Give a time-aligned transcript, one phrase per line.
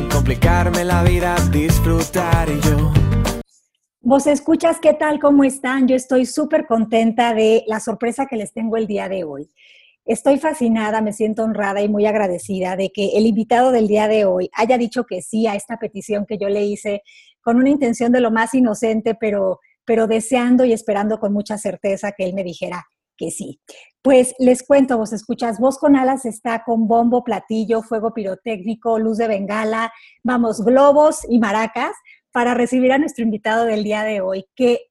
[0.00, 2.90] sin complicarme la vida, disfrutar yo.
[4.00, 5.20] Vos escuchas, ¿qué tal?
[5.20, 5.86] ¿Cómo están?
[5.86, 9.50] Yo estoy súper contenta de la sorpresa que les tengo el día de hoy.
[10.06, 14.24] Estoy fascinada, me siento honrada y muy agradecida de que el invitado del día de
[14.24, 17.02] hoy haya dicho que sí a esta petición que yo le hice
[17.42, 22.12] con una intención de lo más inocente, pero, pero deseando y esperando con mucha certeza
[22.12, 22.86] que él me dijera
[23.20, 23.60] que sí.
[24.02, 29.18] Pues les cuento, vos escuchas, Voz con Alas está con bombo, platillo, fuego pirotécnico, luz
[29.18, 29.92] de bengala,
[30.24, 31.92] vamos, globos y maracas
[32.32, 34.86] para recibir a nuestro invitado del día de hoy, que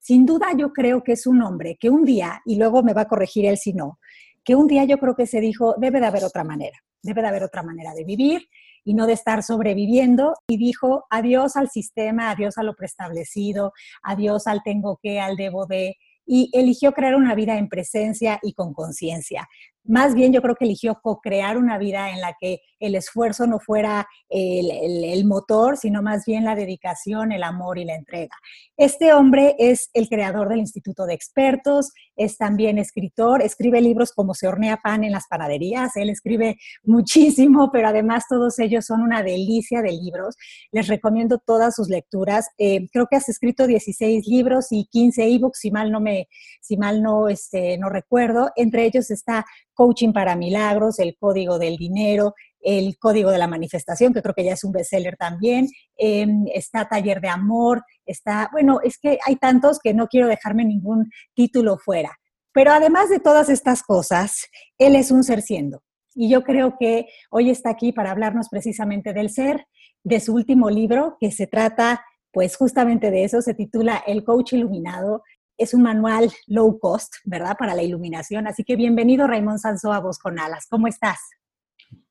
[0.00, 3.02] sin duda yo creo que es un hombre que un día, y luego me va
[3.02, 4.00] a corregir él si no,
[4.42, 7.28] que un día yo creo que se dijo, debe de haber otra manera, debe de
[7.28, 8.48] haber otra manera de vivir
[8.84, 14.48] y no de estar sobreviviendo, y dijo adiós al sistema, adiós a lo preestablecido, adiós
[14.48, 15.94] al tengo que, al debo de,
[16.28, 19.48] y eligió crear una vida en presencia y con conciencia.
[19.82, 23.58] Más bien yo creo que eligió co-crear una vida en la que el esfuerzo no
[23.58, 28.34] fuera el, motor, sino más bien la dedicación, el amor y la entrega.
[28.76, 34.34] Este hombre es el creador del Instituto de Expertos, es también escritor, escribe libros como
[34.34, 39.22] Se hornea pan en las panaderías, él escribe muchísimo, pero además todos ellos son una
[39.22, 40.36] delicia de libros.
[40.72, 42.48] Les recomiendo todas sus lecturas.
[42.58, 46.28] Eh, creo que has escrito 16 libros y 15 ebooks, si mal no me,
[46.60, 48.50] si mal no, este, no recuerdo.
[48.56, 54.12] Entre ellos está Coaching para Milagros, El Código del Dinero, El Código de la Manifestación,
[54.12, 58.80] que creo que ya es un bestseller también, eh, está Taller de Amor, está, bueno,
[58.82, 62.18] es que hay tantos que no quiero dejarme ningún título fuera.
[62.52, 64.46] Pero además de todas estas cosas,
[64.78, 65.82] él es un ser siendo.
[66.14, 69.66] Y yo creo que hoy está aquí para hablarnos precisamente del ser,
[70.02, 74.52] de su último libro, que se trata pues justamente de eso, se titula El Coach
[74.52, 75.22] Iluminado,
[75.56, 77.56] es un manual low cost, ¿verdad?
[77.58, 78.46] Para la iluminación.
[78.46, 80.66] Así que bienvenido, Raymond Sanso, a Voz con Alas.
[80.70, 81.18] ¿Cómo estás?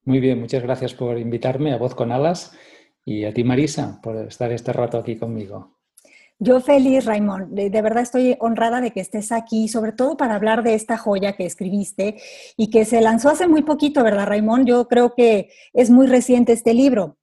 [0.07, 2.53] Muy bien, muchas gracias por invitarme a Voz con Alas
[3.03, 5.81] y a ti, Marisa, por estar este rato aquí conmigo.
[6.39, 7.49] Yo feliz, Raymond.
[7.53, 10.97] De, de, verdad estoy honrada de que estés aquí, sobre todo para hablar de esta
[10.97, 12.21] joya que escribiste
[12.55, 14.65] y que se lanzó hace muy poquito, ¿verdad, Raymond?
[14.65, 17.17] Yo creo que es muy reciente este libro.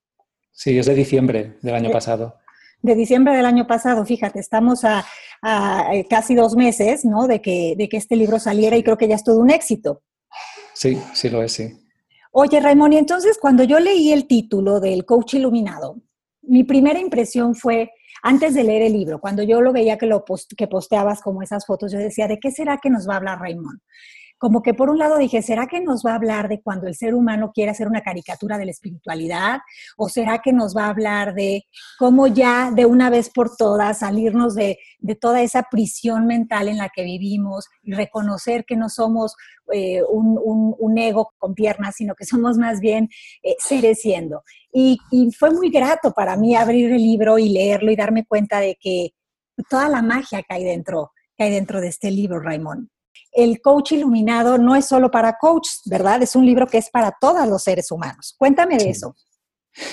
[0.53, 2.35] Sí, es de diciembre del año pasado
[2.83, 5.07] de diciembre del año pasado, fíjate, estamos a,
[5.41, 7.27] a, casi dos meses, ¿no?
[7.27, 10.03] De que, de que este libro saliera y creo que ya es todo un éxito.
[10.75, 11.84] Sí, sí lo es, sí.
[12.37, 16.03] Oye, Raymond, y entonces cuando yo leí el título del Coach Iluminado,
[16.43, 17.93] mi primera impresión fue,
[18.25, 21.43] antes de leer el libro, cuando yo lo veía que, lo post, que posteabas como
[21.43, 23.79] esas fotos, yo decía, ¿de qué será que nos va a hablar Raymond?
[24.39, 26.95] Como que por un lado dije, ¿será que nos va a hablar de cuando el
[26.95, 29.61] ser humano quiere hacer una caricatura de la espiritualidad?
[29.97, 31.65] ¿O será que nos va a hablar de
[31.99, 36.79] cómo ya de una vez por todas salirnos de, de toda esa prisión mental en
[36.79, 39.35] la que vivimos y reconocer que no somos
[39.73, 40.39] eh, un,
[40.79, 43.09] un, ego con piernas, sino que somos más bien
[43.43, 44.43] eh, seres siendo?
[44.73, 48.61] Y, y fue muy grato para mí abrir el libro y leerlo y darme cuenta
[48.61, 49.11] de que
[49.71, 52.89] toda la magia que hay dentro, que hay dentro de este libro, Raymond
[53.35, 56.23] el coach iluminado no es solo para coaches, ¿verdad?
[56.23, 58.35] Es un libro que es para todos los seres humanos.
[58.39, 58.89] Cuéntame de sí.
[58.91, 59.15] eso.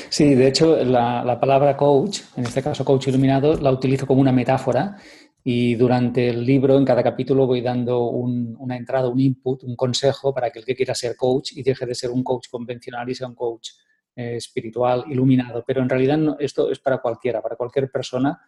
[0.10, 4.22] Sí, de hecho, la, la, palabra coach, en este caso coach iluminado, la utilizo como
[4.22, 4.96] una metáfora
[5.44, 9.76] y durante el libro, en cada capítulo, voy dando un, una entrada, un input, un
[9.76, 13.10] consejo para que el que quiera ser coach y deje de ser un coach convencional
[13.10, 13.70] y sea un coach
[14.16, 15.64] eh, espiritual, iluminado.
[15.66, 18.40] Pero en realidad no, esto es para cualquiera, para cualquier persona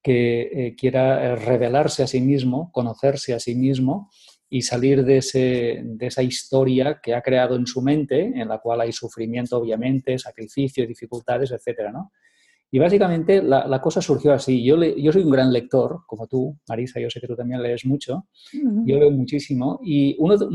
[0.00, 4.08] que eh, quiera revelarse a sí mismo, conocerse a sí mismo
[4.48, 8.58] y salir de, ese, de, esa historia que ha creado en su mente, en la
[8.58, 12.12] cual hay sufrimiento, obviamente, sacrificio, dificultades, etcétera, ¿no?
[12.70, 14.62] Y básicamente la, la cosa surgió así.
[14.64, 17.62] Yo, le, yo, soy un gran lector, como tú, Marisa, yo sé que tú también
[17.62, 18.26] lees mucho.
[18.52, 18.82] Uh -huh.
[18.84, 20.46] Yo leo muchísimo y uno de,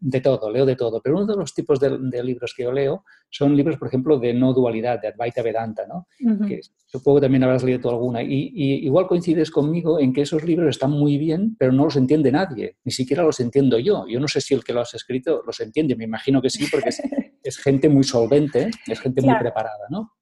[0.00, 1.00] de, todo, leo de todo.
[1.02, 4.18] Pero uno de los tipos de, de, libros que yo leo son libros, por ejemplo,
[4.18, 6.06] de no dualidad, de Advaita Vedanta, ¿no?
[6.20, 6.46] Uh -huh.
[6.46, 8.22] Que supongo que también habrás leído alguna.
[8.22, 11.96] Y, y, igual coincides conmigo en que esos libros están muy bien, pero no los
[11.96, 12.76] entiende nadie.
[12.84, 14.04] Ni siquiera los entiendo yo.
[14.06, 15.96] Yo no sé si el que lo has escrito los entiende.
[15.96, 17.00] Me imagino que sí, porque es,
[17.42, 19.38] es gente muy solvente, es gente claro.
[19.38, 20.12] muy preparada, ¿no?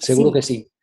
[0.00, 0.34] Seguro sí.
[0.34, 0.73] que sí.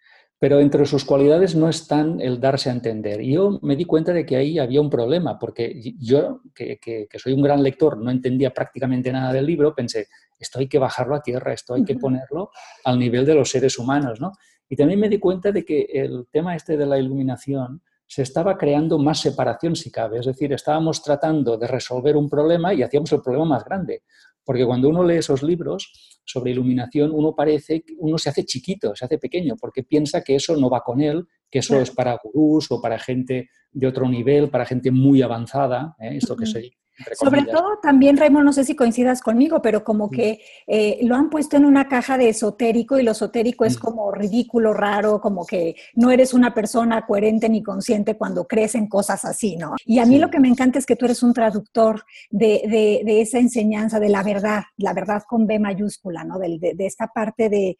[0.42, 3.22] Pero entre sus cualidades no están el darse a entender.
[3.22, 7.06] Y yo me di cuenta de que ahí había un problema, porque yo, que, que,
[7.08, 10.08] que, soy un gran lector, no entendía prácticamente nada del libro, pensé,
[10.40, 12.50] esto hay que bajarlo a tierra, esto hay que ponerlo
[12.86, 14.32] al nivel de los seres humanos, ¿no?
[14.68, 18.58] Y también me di cuenta de que el tema este de la iluminación se estaba
[18.58, 23.12] creando más separación si cabe, es decir, estábamos tratando de resolver un problema y hacíamos
[23.12, 24.04] el problema más grande.
[24.44, 29.06] Porque cuando uno lee esos libros sobre iluminación, uno parece, uno se hace chiquito, se
[29.06, 32.72] hace pequeño, porque piensa que eso no va con él, que eso es para gurús
[32.72, 36.18] o para gente de otro nivel, para gente muy avanzada, ¿eh?
[36.18, 36.72] esto que se
[37.14, 41.30] sobre todo también, Raymond, no sé si coincidas conmigo, pero como que eh, lo han
[41.30, 45.76] puesto en una caja de esotérico y lo esotérico es como ridículo, raro, como que
[45.96, 49.76] no eres una persona coherente ni consciente cuando crees en cosas así, ¿no?
[49.86, 53.40] Y a mí lo que me encanta es que tú eres un traductor de, esa
[53.40, 56.40] enseñanza de la verdad, la verdad con B mayúscula, ¿no?
[56.40, 57.78] De, de esta parte de,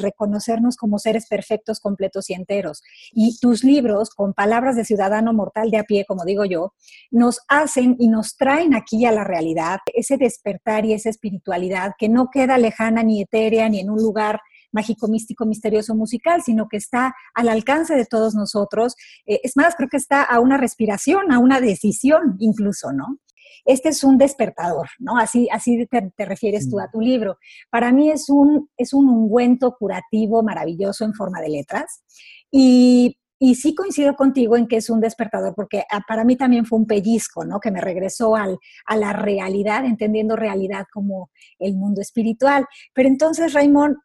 [0.00, 2.82] reconocernos como seres perfectos, completos y enteros.
[3.12, 6.74] Y tus libros, con palabras de ciudadano mortal de a pie, como digo yo,
[7.10, 12.08] nos hacen y nos traen aquí a la realidad, ese despertar y esa espiritualidad que
[12.08, 14.40] no queda lejana ni etérea ni en un lugar
[14.72, 18.94] mágico, místico, misterioso, musical, sino que está al alcance de todos nosotros.
[19.26, 23.18] Eh, es más, creo que está a una respiración, a una decisión incluso, ¿no?
[23.64, 25.18] Este es un despertador, ¿no?
[25.18, 26.90] Así, así te, te refieres tú a mm.
[26.92, 27.38] tu libro.
[27.70, 32.04] Para mí es un, es un ungüento curativo maravilloso en forma de letras.
[32.50, 36.64] Y y sí coincido contigo en que es un despertador, porque ah, para mí también
[36.64, 37.60] fue un pellizco, ¿no?
[37.60, 42.66] Que me regresó al, a la realidad, entendiendo realidad como el mundo espiritual.
[42.94, 43.96] Pero entonces, Raymond,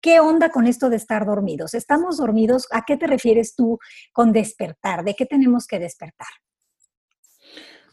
[0.00, 1.74] ¿qué onda con esto de estar dormidos?
[1.74, 2.66] ¿Estamos dormidos?
[2.72, 3.78] ¿A qué te refieres tú
[4.12, 5.04] con despertar?
[5.04, 6.28] ¿De qué tenemos que despertar?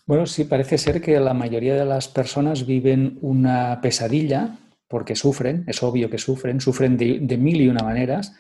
[0.08, 5.64] Bueno, sí, parece ser que la mayoría de las personas viven una pesadilla porque sufren,
[5.68, 8.36] es obvio que sufren, sufren de, de mil y una maneras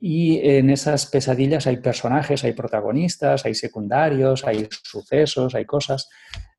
[0.00, 6.08] y en esas pesadillas hay personajes, hay protagonistas, hay secundarios, hay sucesos, hay cosas,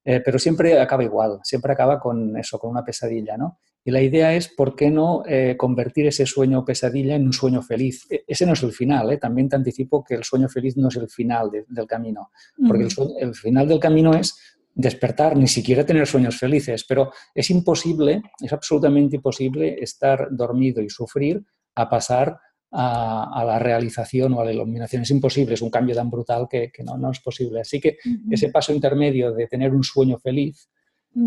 [0.05, 3.59] eh, pero siempre acaba igual, siempre acaba con eso, con una pesadilla, ¿no?
[3.83, 7.33] Y la idea es, ¿por qué no eh, convertir ese sueño o pesadilla en un
[7.33, 8.05] sueño feliz?
[8.11, 9.17] E, ese no es el final, ¿eh?
[9.17, 12.29] también te anticipo que el sueño feliz no es el final del camino,
[12.67, 14.35] porque el, el final del camino es
[14.75, 20.89] despertar, ni siquiera tener sueños felices, pero es imposible, es absolutamente imposible estar dormido y
[20.89, 22.37] sufrir a pasar
[22.71, 25.01] a, la realización o a la iluminación.
[25.01, 27.61] Es imposible, es un cambio tan brutal que, no, no, es posible.
[27.61, 27.97] Así que
[28.29, 30.69] ese paso intermedio de tener un sueño feliz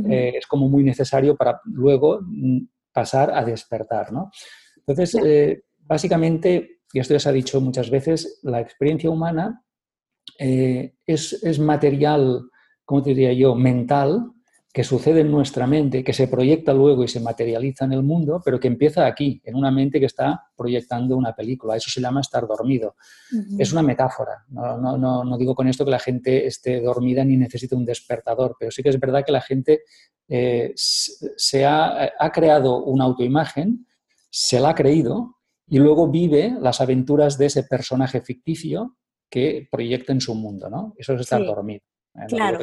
[0.08, 2.60] eh, es como muy necesario para luego mm,
[2.92, 4.12] pasar a despertar.
[4.12, 4.30] ¿no?
[4.78, 9.62] Entonces, eh, básicamente, y esto ya se ha dicho muchas veces, la experiencia humana
[10.38, 12.48] eh, es, es, material,
[12.84, 14.32] ¿cómo te diría yo?, mental,
[14.74, 18.42] que sucede en nuestra mente, que se proyecta luego y se materializa en el mundo,
[18.44, 21.76] pero que empieza aquí, en una mente que está proyectando una película.
[21.76, 22.96] Eso se llama estar dormido.
[23.56, 24.44] Es una metáfora.
[24.48, 28.72] No, no, digo con esto que la gente esté dormida ni necesite un despertador, pero
[28.72, 29.82] sí que es verdad que la gente
[30.26, 33.86] eh, se ha, ha creado una autoimagen,
[34.28, 35.36] se la ha creído
[35.68, 38.96] y luego vive las aventuras de ese personaje ficticio
[39.30, 40.68] que proyecta en su mundo.
[40.68, 40.94] ¿no?
[40.98, 41.84] Eso es estar dormido.
[42.16, 42.26] ¿eh?
[42.26, 42.58] claro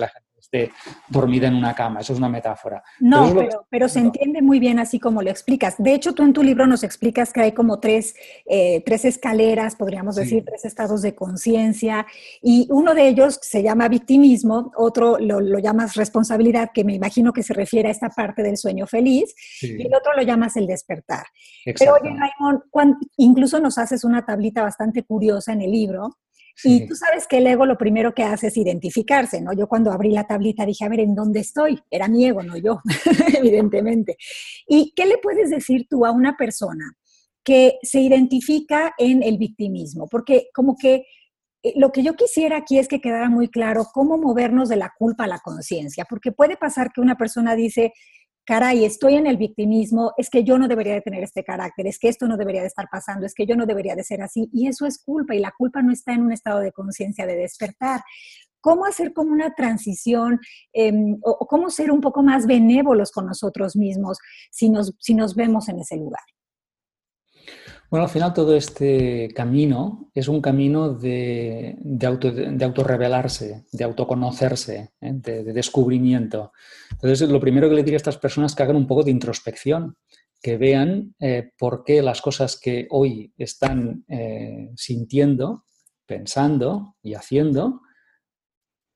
[0.51, 0.73] esté
[1.07, 2.01] dormida en una cama.
[2.01, 2.83] Eso es una metáfora.
[2.99, 3.33] No,
[3.69, 5.75] pero, se entiende muy bien así como lo explicas.
[5.77, 8.15] De hecho, tú en tu libro nos explicas que hay como tres,
[8.45, 12.05] eh, tres escaleras, podríamos decir, tres estados de conciencia,
[12.41, 17.33] y uno de ellos se llama victimismo, otro lo, lo, llamas responsabilidad, que me imagino
[17.33, 20.67] que se refiere a esta parte del sueño feliz, y el otro lo llamas el
[20.67, 21.25] despertar.
[21.65, 26.17] Pero oye, Raymond, incluso nos haces una tablita bastante curiosa en el libro,
[26.63, 29.53] y tú sabes que el ego lo primero que hace es identificarse, ¿no?
[29.53, 31.79] Yo cuando abrí la tablita dije, a ver, ¿en dónde estoy?
[31.89, 32.81] Era mi ego, no yo,
[33.37, 34.17] evidentemente.
[34.67, 36.93] ¿Y qué le puedes decir tú a una persona
[37.43, 40.07] que se identifica en el victimismo?
[40.09, 41.05] Porque como que
[41.63, 44.93] eh, lo que yo quisiera aquí es que quedara muy claro cómo movernos de la
[44.97, 47.93] culpa a la conciencia, porque puede pasar que una persona dice,
[48.45, 51.99] caray, estoy en el victimismo, es que yo no debería de tener este carácter, es
[51.99, 54.49] que esto no debería de estar pasando, es que yo no debería de ser así.
[54.51, 57.35] Y eso es culpa y la culpa no está en un estado de conciencia de
[57.35, 58.01] despertar.
[58.59, 60.39] ¿Cómo hacer como una transición
[60.73, 64.19] em, o, cómo ser un poco más benévolos con nosotros mismos
[64.51, 66.21] si nos, si nos vemos en ese lugar?
[67.91, 73.83] Bueno, al final todo este camino es un camino de, de, auto, de autorrevelarse, de
[73.83, 75.11] autoconocerse, ¿eh?
[75.13, 76.53] de, descubrimiento.
[76.89, 79.11] Entonces, lo primero que le diría a estas personas es que hagan un poco de
[79.11, 79.97] introspección,
[80.41, 85.65] que vean eh, por qué las cosas que hoy están eh, sintiendo,
[86.05, 87.81] pensando y haciendo,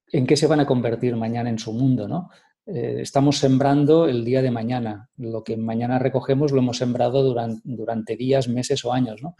[0.07, 2.29] en qué se van a convertir mañana en su mundo, ¿no?
[2.67, 5.09] Eh, estamos sembrando el día de mañana.
[5.17, 9.21] Lo que mañana recogemos lo hemos sembrado durante, durante días, meses o años.
[9.21, 9.35] ¿no?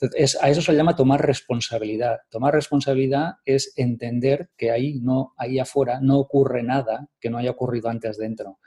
[0.00, 2.18] Entonces, a eso se llama tomar responsabilidad.
[2.30, 7.50] Tomar responsabilidad es entender que ahí, no, ahí afuera no ocurre nada que no haya
[7.50, 8.58] ocurrido antes dentro.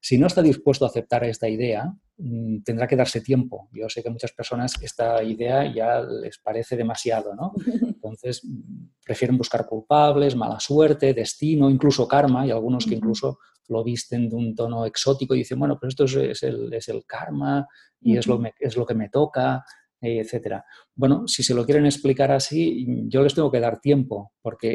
[0.00, 3.68] Si no está dispuesto a aceptar esta idea, mm, tendrá que darse tiempo.
[3.72, 7.52] Yo sé que a muchas personas esta idea ya les parece demasiado, ¿no?
[7.94, 13.38] Entonces, mm, prefieren buscar culpables, mala suerte, destino, incluso karma, y algunos que incluso
[13.72, 17.04] lo visten de un tono exótico y dicen, bueno, pues esto es, el, es el,
[17.04, 17.66] karma
[18.00, 19.64] y es, lo es lo que me toca,
[20.00, 20.64] etcétera.
[20.94, 24.74] Bueno, si se lo quieren explicar así, yo les tengo que dar tiempo, porque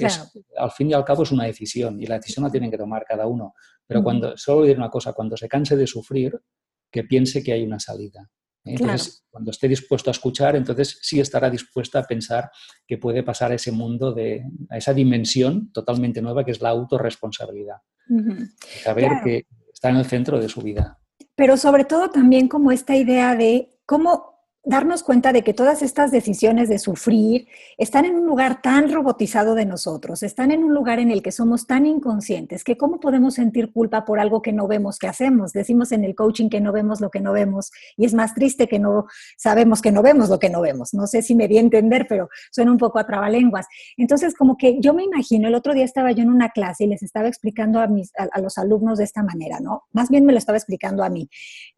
[0.58, 3.06] al fin y al cabo es una decisión y la decisión la tienen que tomar
[3.06, 3.54] cada uno.
[3.86, 6.40] Pero cuando, solo diré una cosa, cuando se canse de sufrir,
[6.92, 8.30] que piense que hay una salida.
[8.68, 12.52] Entonces, cuando esté dispuesto a escuchar, entonces sí estará dispuesta a pensar
[12.88, 16.70] que puede pasar a ese mundo, de, a esa dimensión totalmente nueva que es la
[16.70, 17.78] autorresponsabilidad.
[18.84, 21.00] Saber que está en el centro de su vida.
[21.36, 24.37] Pero sobre todo también como esta idea de cómo
[24.68, 27.48] darnos cuenta de que todas estas decisiones de sufrir
[27.78, 31.32] están en un lugar tan robotizado de nosotros, están en un lugar en el que
[31.32, 35.54] somos tan inconscientes, que cómo podemos sentir culpa por algo que no vemos que hacemos.
[35.54, 38.68] Decimos en el coaching que no vemos lo que no vemos y es más triste
[38.68, 39.06] que no
[39.38, 40.94] sabemos que no vemos lo que no vemos.
[40.94, 43.68] No sé si me di a entender, pero suena un poco a trabalenguas.
[43.96, 46.88] Entonces, como que yo me imagino, el otro día estaba yo en una clase y
[46.88, 49.84] les estaba explicando a, mis, a, los alumnos de esta manera, ¿no?
[49.94, 51.30] Más bien me lo estaba explicando a mí.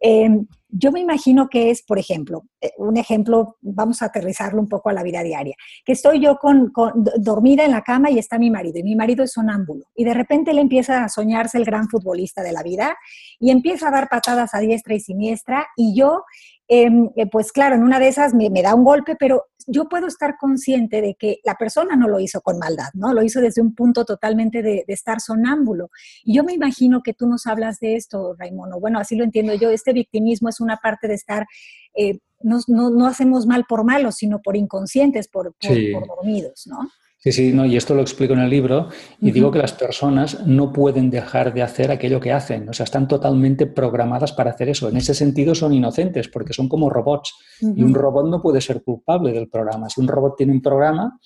[0.02, 4.68] Em, yo me imagino que es, por ejemplo, eh, un ejemplo, vamos a aterrizarlo un
[4.68, 6.72] poco a la vida diaria, que estoy yo con,
[7.18, 10.14] dormida en la cama y está mi marido, y mi marido es sonámbulo, y de
[10.14, 12.96] repente él empieza a soñarse el gran futbolista de la vida
[13.40, 16.24] y empieza a dar patadas a diestra y siniestra, y yo
[16.72, 16.92] eh,
[17.32, 21.02] pues claro, en una de esas me, da un golpe, pero yo puedo estar consciente
[21.02, 23.12] de que la persona no lo hizo con maldad, ¿no?
[23.12, 25.90] Lo hizo desde un punto totalmente de, estar sonámbulo.
[26.24, 28.80] Y yo me imagino que tú nos hablas de esto, Raimondo.
[28.80, 29.72] Bueno, así lo entiendo yo.
[29.72, 31.48] Este victimismo es una parte de estar,
[31.96, 36.88] eh, no, no, hacemos mal por malos, sino por inconscientes, por, por dormidos, ¿no?
[37.22, 38.88] Sí, sí, no, y esto lo explico en el libro
[39.20, 42.86] y digo que las personas no pueden dejar de hacer aquello que hacen, o sea,
[42.86, 44.88] están totalmente programadas para hacer eso.
[44.88, 48.84] En ese sentido son inocentes porque son como robots y un robot no puede ser
[48.84, 49.90] culpable del programa.
[49.90, 51.20] Si un robot tiene un programa,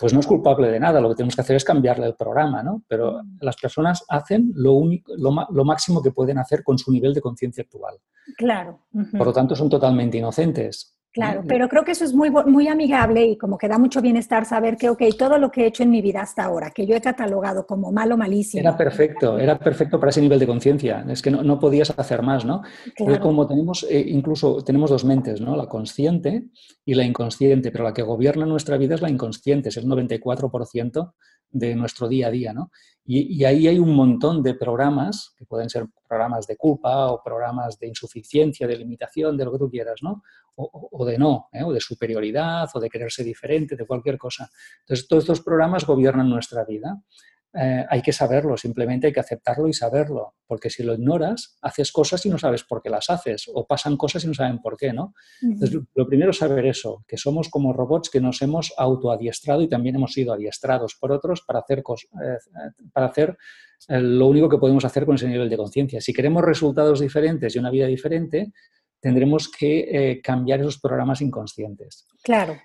[0.00, 2.62] pues no es culpable de nada, lo que tenemos que hacer es cambiarle el programa,
[2.62, 2.84] ¿no?
[2.86, 7.20] Pero las personas hacen lo, único, lo, máximo que pueden hacer con su nivel de
[7.20, 7.96] conciencia actual.
[8.36, 8.86] Claro.
[8.92, 10.96] Por lo tanto, son totalmente inocentes.
[11.12, 14.44] Claro, pero creo que eso es muy, muy amigable y como que da mucho bienestar
[14.44, 16.94] saber que, ok, todo lo que he hecho en mi vida hasta ahora, que yo
[16.94, 18.60] he catalogado como malo, malísimo.
[18.60, 21.04] Era perfecto, era perfecto para ese nivel de conciencia.
[21.08, 22.62] Es que no, podías hacer más, ¿no?
[22.94, 23.20] Claro.
[23.20, 25.56] como tenemos, eh, incluso tenemos dos mentes, ¿no?
[25.56, 26.44] La consciente
[26.84, 31.12] y la inconsciente, pero la que gobierna nuestra vida es la inconsciente, es el 94%
[31.50, 32.70] de nuestro día a día, ¿no?
[33.12, 37.76] Y, ahí hay un montón de programas, que pueden ser programas de culpa o programas
[37.76, 40.22] de insuficiencia, de limitación, de lo que tú quieras, ¿no?
[40.54, 41.64] O, de no, ¿eh?
[41.64, 44.48] o de superioridad, o de quererse diferente, de cualquier cosa.
[44.80, 47.02] Entonces, todos estos programas gobiernan nuestra vida.
[47.52, 51.90] Eh, hay que saberlo, simplemente hay que aceptarlo y saberlo, porque si lo ignoras, haces
[51.90, 54.76] cosas y no sabes por qué las haces, o pasan cosas y no saben por
[54.76, 55.14] qué, ¿no?
[55.42, 59.68] Entonces, lo primero es saber eso, que somos como robots que nos hemos autoadiestrado y
[59.68, 62.38] también hemos sido adiestrados por otros para hacer, eh,
[62.92, 63.36] para hacer
[63.88, 66.00] eh, lo único que podemos hacer con ese nivel de conciencia.
[66.00, 68.52] Si queremos resultados diferentes y una vida diferente,
[69.00, 72.06] tendremos que cambiar esos programas inconscientes.
[72.22, 72.58] Claro.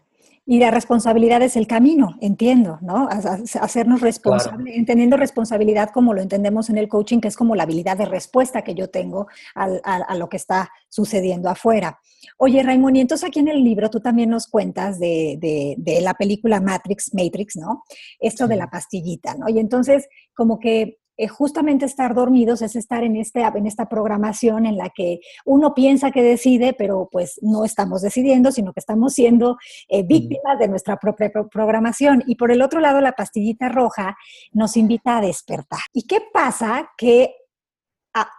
[0.47, 3.09] Y la responsabilidad es el camino, entiendo, ¿no?
[3.09, 7.97] Hacernos responsables, entendiendo responsabilidad como lo entendemos en el coaching, que es como la habilidad
[7.97, 11.99] de respuesta que yo tengo a, lo que está sucediendo afuera.
[12.37, 15.37] Oye, Raimund, y entonces aquí en el libro tú también nos cuentas de,
[15.77, 17.83] de, la película Matrix, Matrix, ¿no?
[18.19, 19.49] Esto de la pastillita, ¿no?
[19.49, 24.65] Y entonces, como que eh, justamente estar dormidos es estar en, este, en esta programación
[24.65, 29.13] en la que uno piensa que decide, pero pues no estamos decidiendo, sino que estamos
[29.13, 29.57] siendo
[29.87, 32.23] eh, víctimas de nuestra propia programación.
[32.27, 34.17] Y por el otro lado, la pastillita roja
[34.51, 35.79] nos invita a despertar.
[35.93, 36.91] ¿Y qué pasa?
[36.97, 37.35] Que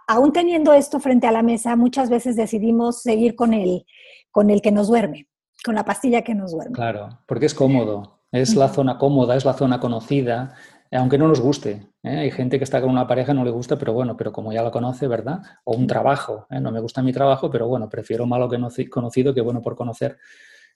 [0.06, 3.86] aún teniendo esto frente a la mesa, muchas veces decidimos seguir con el,
[4.30, 5.28] con el que nos duerme,
[5.64, 6.74] con la pastilla que nos duerme.
[6.74, 8.16] Claro, porque es cómodo.
[8.32, 10.56] Es la zona cómoda, es la zona conocida,
[10.92, 11.88] aunque no nos guste.
[12.02, 12.18] ¿eh?
[12.18, 14.62] Hay gente que está con una pareja, no le gusta, pero bueno, pero como ya
[14.62, 15.40] lo conoce, ¿verdad?
[15.64, 16.60] O un trabajo, ¿eh?
[16.60, 19.76] no me gusta mi trabajo, pero bueno, prefiero malo que no conocido que bueno por
[19.76, 20.18] conocer.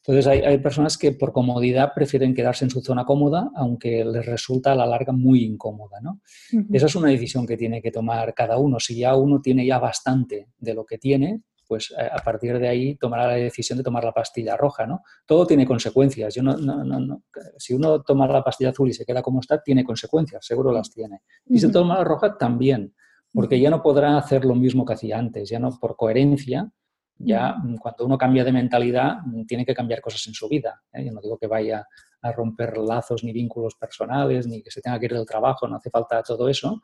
[0.02, 4.72] Entonces hay, personas que por comodidad prefieren quedarse en su zona cómoda, aunque les resulta
[4.72, 6.00] a la larga muy incómoda.
[6.00, 6.20] ¿no?
[6.72, 8.80] Esa es una decisión que tiene que tomar cada uno.
[8.80, 12.66] Si ya uno tiene ya bastante de lo que tiene, pues eh, a partir de
[12.66, 15.04] ahí tomará la decisión de tomar la pastilla roja, ¿no?
[15.24, 16.34] Todo tiene consecuencias.
[16.34, 17.22] Yo no, no, no,
[17.58, 20.90] si uno toma la pastilla azul y se queda como está, tiene consecuencias, seguro las
[20.90, 21.20] tiene.
[21.46, 22.92] Y si toma la roja, también,
[23.32, 26.72] porque ya no podrá hacer lo mismo que hacía antes, ya no por coherencia,
[27.18, 30.82] ya cuando uno cambia de mentalidad, tiene que cambiar cosas en su vida.
[30.92, 31.04] ¿eh?
[31.04, 31.86] Yo no digo que vaya
[32.20, 35.76] a romper lazos ni vínculos personales, ni que se tenga que ir del trabajo, no
[35.76, 36.82] hace falta todo eso,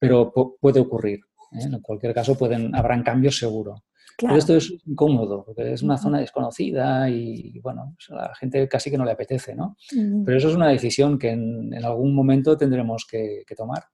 [0.00, 1.20] pero puede ocurrir.
[1.52, 1.62] ¿eh?
[1.62, 3.84] En cualquier caso, pueden, habrán cambios seguro.
[4.18, 8.66] Pero esto es incómodo, porque es una zona desconocida y, bueno, pues a la gente
[8.68, 9.76] casi que no le apetece, ¿no?
[10.24, 13.84] Pero eso es una decisión que en, algún momento tendremos que tomar.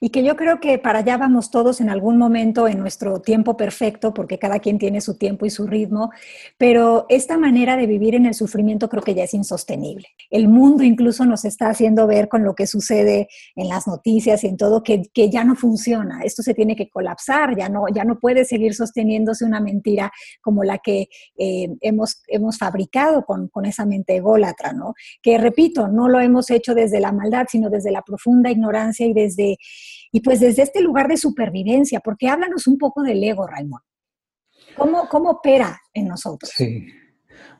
[0.00, 3.56] Y que yo creo que para allá vamos todos en algún momento en nuestro tiempo
[3.56, 6.10] perfecto, porque cada quien tiene su tiempo y su ritmo,
[6.56, 10.08] pero esta manera de vivir en el sufrimiento creo que ya es insostenible.
[10.30, 14.48] El mundo incluso nos está haciendo ver con lo que sucede en las noticias y
[14.48, 16.22] en todo que, que ya no funciona.
[16.22, 20.10] Esto se tiene que colapsar, ya no, ya no puede seguir sosteniéndose una mentira
[20.40, 24.94] como la que eh, hemos, hemos fabricado con, con esa mente ególatra, ¿no?
[25.22, 29.12] Que repito, no lo hemos hecho desde la maldad, sino desde la profunda ignorancia y
[29.12, 29.57] desde
[30.12, 33.82] y pues desde este lugar de supervivencia, porque háblanos un poco del ego, Raymond.
[34.76, 36.52] ¿Cómo, cómo opera en nosotros?
[36.54, 36.86] Sí.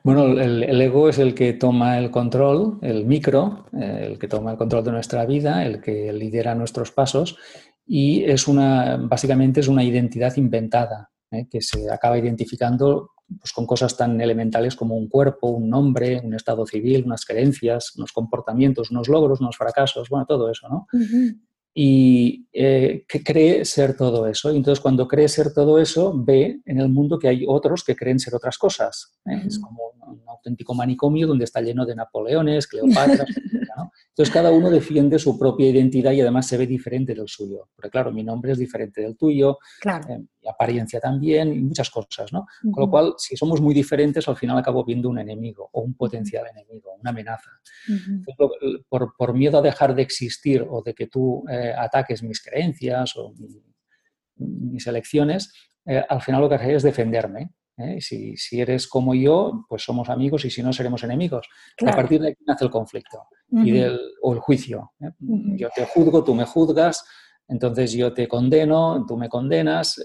[0.03, 4.51] Bueno, el, ego es el que toma el control, el micro, eh, el que toma
[4.51, 7.37] el control de nuestra vida, el que lidera nuestros pasos
[7.85, 13.65] y es una, básicamente es una identidad inventada eh, que se acaba identificando pues, con
[13.65, 18.91] cosas tan elementales como un cuerpo, un nombre, un estado civil, unas creencias, unos comportamientos,
[18.91, 20.87] unos logros, unos fracasos, bueno, todo eso, ¿no?
[21.73, 24.51] Y eh, que cree ser todo eso.
[24.51, 27.95] Y entonces cuando cree ser todo eso, ve en el mundo que hay otros que
[27.95, 29.13] creen ser otras cosas.
[29.25, 29.43] ¿eh?
[29.45, 33.27] Es como un, auténtico manicomio donde está lleno de Napoleones, Cleopatras.
[34.09, 37.69] Entonces cada uno defiende su propia identidad y además se ve diferente del suyo.
[37.75, 42.33] Porque claro, mi nombre es diferente del tuyo, eh, mi apariencia también y muchas cosas.
[42.33, 42.45] ¿no?
[42.71, 45.93] Con lo cual, si somos muy diferentes, al final acabo viendo un enemigo o un
[45.93, 47.51] potencial enemigo, una amenaza.
[48.89, 53.33] por, por, miedo a dejar de existir o de que tú ataques mis creencias o
[54.37, 55.53] mis elecciones,
[55.85, 57.51] eh, al final lo que haré es defenderme.
[57.77, 57.99] ¿eh?
[57.99, 61.47] Si, si, eres como yo, pues somos amigos y si no, seremos enemigos.
[61.85, 64.91] A partir de aquí nace el conflicto y del, o el juicio.
[65.01, 65.11] ¿eh?
[65.19, 67.05] Yo te juzgo, tú me juzgas,
[67.47, 69.99] entonces yo te condeno, tú me condenas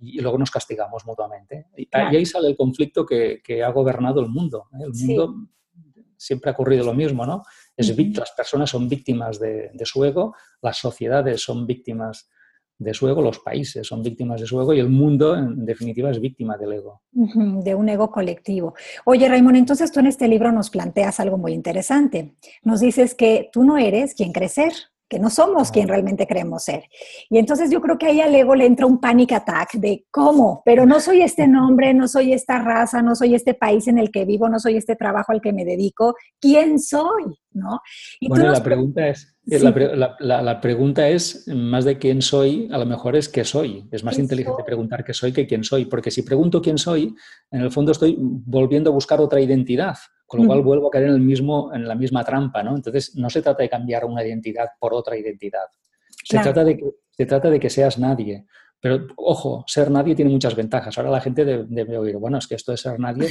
[0.00, 1.66] y luego nos castigamos mutuamente.
[1.76, 4.68] Y, ahí sale el conflicto que, que, ha gobernado el mundo.
[4.78, 5.34] El mundo
[6.16, 7.42] siempre ha ocurrido lo mismo, ¿no?
[7.76, 12.28] Es, Las personas son víctimas de, su ego, las sociedades son víctimas
[12.78, 16.10] de su ego, los países son víctimas de su ego y el mundo, en definitiva,
[16.10, 17.02] es víctima del ego.
[17.12, 18.74] De un ego colectivo.
[19.04, 22.34] Oye, Raymond, entonces tú en este libro nos planteas algo muy interesante.
[22.64, 24.72] Nos dices que tú no eres quien crecer,
[25.12, 26.84] que no somos quien realmente queremos ser.
[27.28, 30.62] Y entonces yo creo que ahí al ego le entra un panic attack de cómo,
[30.64, 34.10] pero no soy este nombre, no soy esta raza, no soy este país en el
[34.10, 36.14] que vivo, no soy este trabajo al que me dedico.
[36.40, 37.24] ¿Quién soy?
[37.52, 37.82] ¿No?
[38.26, 43.14] bueno, la pregunta es, eh, la, pregunta es, más de quién soy, a lo mejor
[43.14, 43.86] es qué soy.
[43.92, 47.14] Es más inteligente preguntar qué soy que quién soy, porque si pregunto quién soy,
[47.50, 49.96] en el fondo estoy volviendo a buscar otra identidad.
[50.32, 52.74] Con lo cual vuelvo a caer en, el mismo, en la misma trampa, ¿no?
[52.74, 55.66] Entonces, no se trata de cambiar una identidad por otra identidad.
[56.24, 58.46] Se, trata, de que, se trata de que seas nadie.
[58.80, 60.96] Pero, ojo, ser nadie tiene muchas ventajas.
[60.96, 63.28] Ahora la gente debe, oír, bueno, es que esto de ser nadie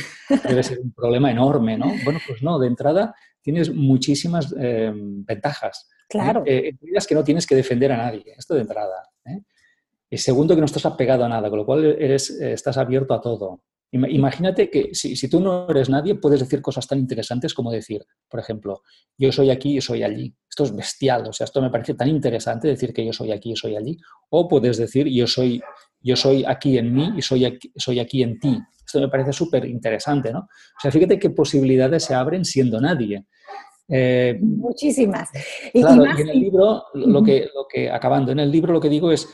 [0.47, 1.91] debe ser un problema enorme, ¿no?
[2.03, 5.89] Bueno, pues no, de entrada tienes muchísimas eh, ventajas.
[6.07, 6.43] Claro.
[6.45, 9.09] Eh, es que no tienes que defender a nadie, esto de entrada.
[9.25, 9.41] ¿eh?
[10.07, 13.21] Y segundo, que no estás apegado a nada, con lo cual eres, estás abierto a
[13.21, 13.63] todo.
[13.93, 18.05] Imagínate que si, si, tú no eres nadie, puedes decir cosas tan interesantes como decir,
[18.29, 18.83] por ejemplo,
[19.17, 20.33] yo soy aquí y soy allí.
[20.49, 23.51] Esto es bestial, o sea, esto me parece tan interesante decir que yo soy aquí
[23.51, 23.97] y soy allí.
[24.29, 25.61] O puedes decir, yo soy,
[25.99, 28.57] yo soy aquí en mí y soy aquí, soy aquí en ti.
[28.85, 30.39] Esto me parece súper interesante, ¿no?
[30.39, 33.25] O sea, fíjate qué posibilidades se abren siendo nadie.
[33.89, 35.29] Eh, Muchísimas.
[35.73, 38.79] Y, claro, y, en el libro, lo que, lo que, acabando, en el libro lo
[38.79, 39.27] que digo es,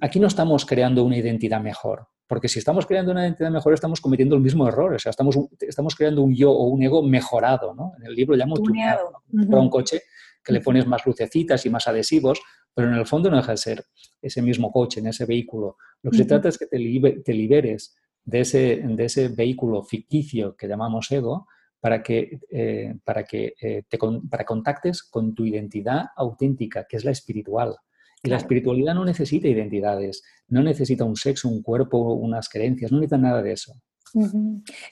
[0.00, 4.00] aquí no estamos creando una identidad mejor, porque si estamos creando una identidad mejor estamos
[4.00, 7.74] cometiendo el mismo error, o sea, estamos, estamos creando un yo o un ego mejorado,
[7.74, 7.94] ¿no?
[7.98, 9.60] En el libro llamo tuneado, ¿no?
[9.60, 10.02] un coche
[10.44, 12.40] que le pones más lucecitas y más adhesivos,
[12.72, 13.84] pero en el fondo no deja de ser
[14.22, 15.76] ese mismo coche, en ese vehículo.
[16.02, 16.78] Lo que se trata es que te,
[17.24, 21.48] te liberes de ese, de ese vehículo ficticio que llamamos ego,
[21.80, 23.98] para que, eh, para que eh, te
[24.30, 27.74] para contactes con tu identidad auténtica, que es la espiritual.
[28.22, 32.98] Y la espiritualidad no necesita identidades, no necesita un sexo, un cuerpo, unas creencias, no
[32.98, 33.74] necesita nada de eso.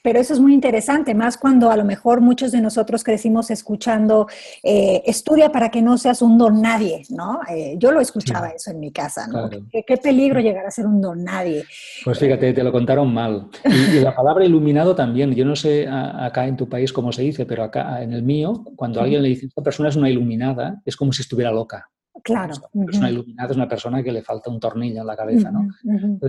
[0.03, 4.29] Pero eso es muy interesante, más cuando a lo mejor muchos de nosotros crecimos escuchando,
[4.63, 7.41] eh, estudia para que no seas un don nadie, ¿no?
[7.51, 9.49] Eh, yo lo escuchaba eso en mi casa, ¿no?
[9.51, 11.65] ¿Qué, peligro llegar a ser un don nadie.
[12.05, 13.49] Pues fíjate, te lo contaron mal.
[13.65, 17.47] Y, la palabra iluminado también, yo no sé acá en tu país cómo se dice,
[17.47, 20.97] pero acá en el mío, cuando alguien le dice, esta persona es una iluminada, es
[20.97, 21.91] como si estuviera loca.
[22.23, 22.55] Claro.
[22.73, 25.69] Una persona iluminada es una persona que le falta un tornillo en la cabeza, ¿no?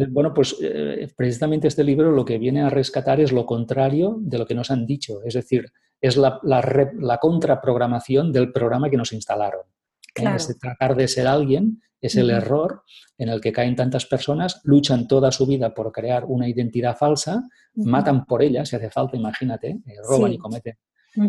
[0.10, 4.38] bueno, pues eh, precisamente este libro lo que viene a rescatar es lo contrario de
[4.38, 5.71] lo que nos han dicho, es decir,
[6.02, 9.62] es la, la, la contraprogramación del programa que nos instalaron.
[10.15, 12.84] ese tratar de ser alguien es el error
[13.17, 17.43] en el que caen tantas personas, luchan toda su vida por crear una identidad falsa,
[17.75, 20.78] matan por ella, si hace falta, imagínate, eh, roban y cometen.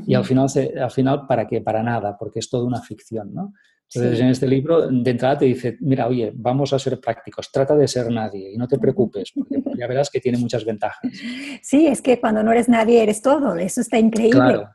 [0.06, 0.48] Y al final,
[0.80, 1.60] al final, ¿para qué?
[1.60, 3.54] Para nada, porque es toda una ficción, ¿no?
[3.92, 7.74] Entonces, en este libro, de entrada te dice, mira, oye, vamos a ser prácticos, trata
[7.74, 11.00] de ser nadie y no te preocupes, porque ya verás que tiene muchas ventajas.
[11.62, 14.38] Sí, es que cuando no eres nadie, eres todo, eso está increíble.
[14.38, 14.70] Claro.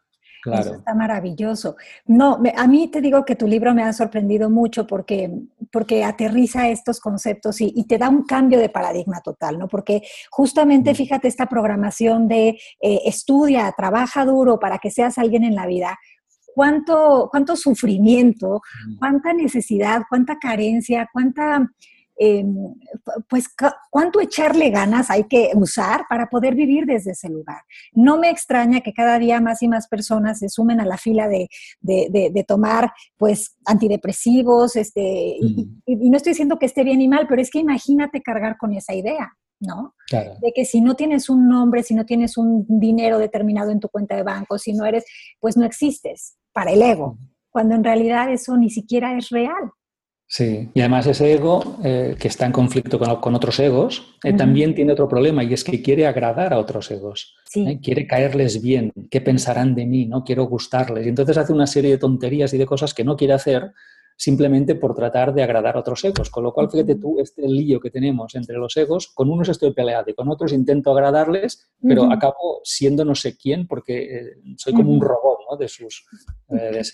[0.46, 0.62] Claro.
[0.62, 1.76] Eso está maravilloso.
[2.06, 5.32] No, a mí te digo que tu libro me ha sorprendido mucho porque,
[5.72, 9.68] porque aterriza estos conceptos y, te da un cambio de paradigma total, ¿no?
[9.68, 12.50] Porque justamente, fíjate, esta programación de
[12.80, 15.98] eh, estudia, trabaja duro para que seas alguien en la vida,
[16.56, 18.98] cuánto, cuánto sufrimiento, mm.
[18.98, 21.70] cuánta necesidad, cuánta carencia, cuánta
[22.18, 22.74] Em,
[23.28, 23.50] pues
[23.90, 27.62] cuánto echarle ganas hay que usar para poder vivir desde ese lugar.
[27.92, 31.28] No me extraña que cada día más y más personas se sumen a la fila
[31.28, 31.50] de,
[32.48, 37.52] tomar pues antidepresivos, este, y, no estoy diciendo que esté bien y mal, pero es
[37.52, 39.34] que imagínate cargar con esa idea.
[39.60, 39.96] ¿No?
[40.12, 43.90] De que si no tienes un nombre, si no tienes un dinero determinado en tu
[43.90, 45.06] cuenta de banco, si no eres,
[45.40, 47.18] pues no existes para el ego,
[47.50, 49.72] cuando en realidad eso ni siquiera es real.
[50.28, 54.74] Sí, y además ese ego eh, que está en conflicto con, otros egos eh, también
[54.74, 57.80] tiene otro problema y es que quiere agradar a otros egos, ¿eh?
[57.80, 61.92] quiere caerles bien, qué pensarán de mí, no quiero gustarles y entonces hace una serie
[61.92, 63.72] de tonterías y de cosas que no quiere hacer
[64.18, 66.30] simplemente por tratar de agradar a otros egos.
[66.30, 69.74] Con lo cual, fíjate tú, este lío que tenemos entre los egos, con unos estoy
[69.74, 74.92] peleado y con otros intento agradarles, pero acabo siendo no sé quién porque soy como
[74.92, 75.58] un robot ¿no?
[75.58, 76.06] de sus...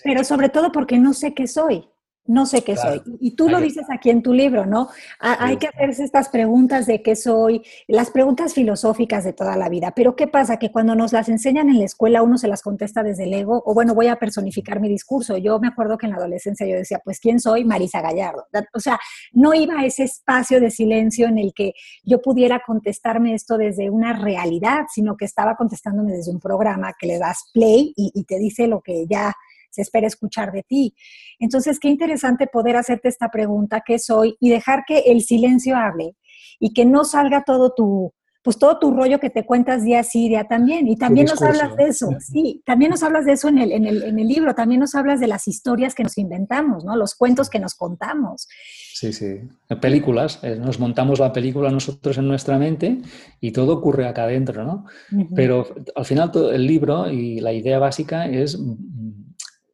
[0.04, 1.88] pero sobre todo porque no sé qué soy.
[2.24, 3.02] No sé qué soy.
[3.18, 4.88] Y tú lo dices aquí en tu libro, ¿no?
[5.18, 9.92] Hay que hacerse estas preguntas de qué soy, las preguntas filosóficas de toda la vida.
[9.96, 10.56] Pero ¿qué pasa?
[10.58, 13.60] Que cuando nos las enseñan en la escuela uno se las contesta desde el ego,
[13.66, 15.36] o bueno, voy a personificar mi discurso.
[15.36, 17.64] Yo me acuerdo que en la adolescencia yo decía, pues ¿quién soy?
[17.64, 18.46] Marisa Gallardo.
[18.72, 19.00] O sea,
[19.32, 21.72] no iba a ese espacio de silencio en el que
[22.04, 27.08] yo pudiera contestarme esto desde una realidad, sino que estaba contestándome desde un programa que
[27.08, 29.34] le das play y, y te dice lo que ya
[29.72, 30.94] se espera escuchar de ti.
[31.38, 34.36] Entonces, qué interesante poder hacerte esta pregunta, ¿qué soy?
[34.38, 36.14] Y dejar que el silencio hable
[36.60, 40.28] y que no salga todo tu, pues todo tu rollo que te cuentas día sí,
[40.28, 40.88] día también.
[40.88, 43.86] Y también nos hablas de eso, sí, también nos hablas de eso en el, en,
[43.86, 46.96] el, en el libro, también nos hablas de las historias que nos inventamos, ¿no?
[46.96, 48.48] Los cuentos que nos contamos.
[48.94, 49.40] Sí, sí.
[49.80, 53.00] Películas, eh, nos montamos la película nosotros en nuestra mente
[53.40, 54.86] y todo ocurre acá adentro, ¿no?
[55.34, 58.58] Pero al final todo el libro y la idea básica es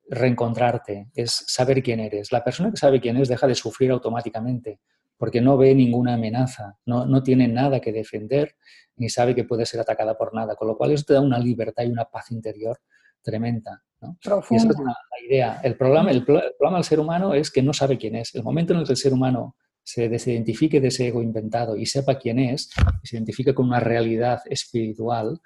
[0.09, 2.33] reencontrarte, es saber quién eres.
[2.33, 4.81] La persona que sabe quién es deja de sufrir automáticamente
[5.17, 8.55] porque no ve ninguna amenaza, no, no tiene nada que defender
[8.99, 11.39] ni sabe que puede ser atacada por nada, con lo cual eso te da una
[11.39, 12.79] libertad y una paz interior
[13.23, 13.83] tremenda.
[14.01, 14.17] ¿no?
[14.51, 15.61] Y esa es la idea.
[15.63, 18.35] El problema, el, problema del ser humano es que no sabe quién es.
[18.35, 21.87] El momento en el que el ser humano se desidentifique de ese ego inventado y
[21.87, 22.71] sepa quién es,
[23.03, 25.41] y se identifique con una realidad espiritual,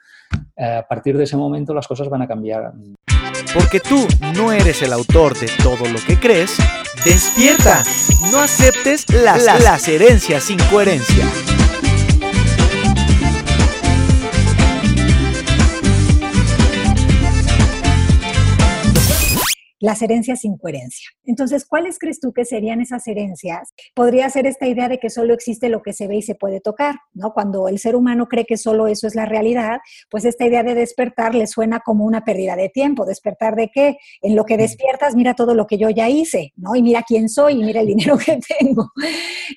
[0.56, 2.72] eh, a partir de ese momento las cosas van a cambiar.
[3.54, 6.56] Porque tú no eres el autor de todo lo que crees,
[7.04, 7.82] despierta.
[8.30, 11.26] No aceptes las, las herencias sin coherencia.
[19.82, 21.10] Las herencias sin coherencia.
[21.24, 23.74] Entonces, ¿cuáles crees tú que serían esas herencias?
[23.96, 26.60] Podría ser esta idea de que solo existe lo que se ve y se puede
[26.60, 27.32] tocar, ¿no?
[27.32, 30.76] Cuando el ser humano cree que solo eso es la realidad, pues esta idea de
[30.76, 33.04] despertar le suena como una pérdida de tiempo.
[33.04, 33.96] ¿Despertar de qué?
[34.20, 36.76] En lo que despiertas, mira todo lo que yo ya hice, ¿no?
[36.76, 38.92] Y mira quién soy y mira el dinero que tengo.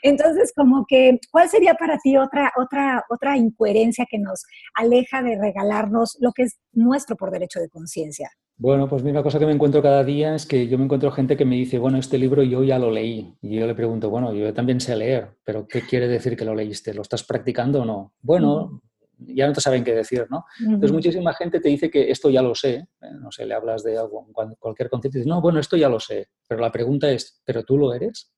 [0.01, 5.38] Entonces, como que, ¿cuál sería para ti otra, otra, otra incoherencia que nos aleja de
[5.39, 8.31] regalarnos lo que es nuestro por derecho de conciencia?
[8.57, 11.11] Bueno, pues mira, una cosa que me encuentro cada día es que yo me encuentro
[11.11, 13.35] gente que me dice, bueno, este libro yo ya lo leí.
[13.41, 16.55] Y yo le pregunto, bueno, yo también sé leer, pero ¿qué quiere decir que lo
[16.55, 16.93] leíste?
[16.93, 18.13] ¿Lo estás practicando o no?
[18.21, 18.81] Bueno,
[19.17, 20.45] ya no te saben qué decir, ¿no?
[20.59, 23.83] Entonces muchísima gente te dice que esto ya lo sé, eh, no sé, le hablas
[23.83, 24.27] de algo,
[24.59, 27.63] cualquier concepto y dices, no, bueno, esto ya lo sé, pero la pregunta es, ¿pero
[27.63, 28.31] tú lo eres?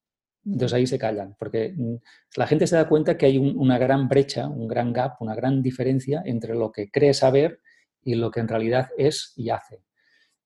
[0.45, 1.95] Entonces ahí se callan, porque mm,
[2.38, 5.62] la gente se da cuenta que hay una gran brecha, un gran gap, una gran
[5.62, 7.60] diferencia entre lo que cree saber
[8.03, 9.87] y lo que en realidad es y hace.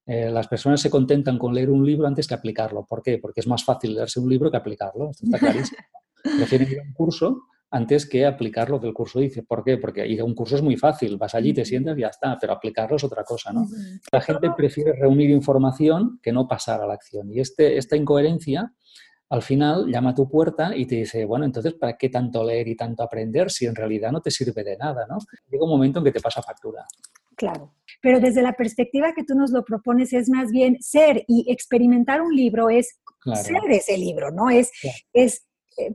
[0.06, 2.84] Eh, las personas se contentan con leer un libro antes que aplicarlo.
[2.84, 3.18] ¿Por qué?
[3.18, 5.10] Porque es más fácil leerse un libro que aplicarlo.
[5.10, 5.78] Esto está clarísimo.
[6.22, 9.42] Prefieren ir a un curso antes que aplicar lo que el curso dice.
[9.42, 9.78] ¿Por qué?
[9.78, 11.16] Porque ir a un curso es muy fácil.
[11.16, 12.36] Vas allí, te sientas y ya está.
[12.40, 13.66] Pero aplicarlo es otra cosa, ¿no?
[14.10, 17.32] La gente prefiere reunir información que no pasar a la acción.
[17.32, 18.72] Y este, esta incoherencia
[19.30, 22.68] al final llama a tu puerta y te dice, bueno, entonces, ¿para qué tanto leer
[22.68, 25.06] y tanto aprender si en realidad no te sirve de nada?
[25.08, 25.16] ¿no?
[25.50, 26.84] Llega un momento en que te pasa factura.
[27.36, 31.50] Claro, pero desde la perspectiva que tú nos lo propones es más bien ser y
[31.50, 33.00] experimentar un libro es
[33.34, 34.50] ser ese libro, ¿no?
[34.50, 34.70] Es,
[35.12, 35.46] es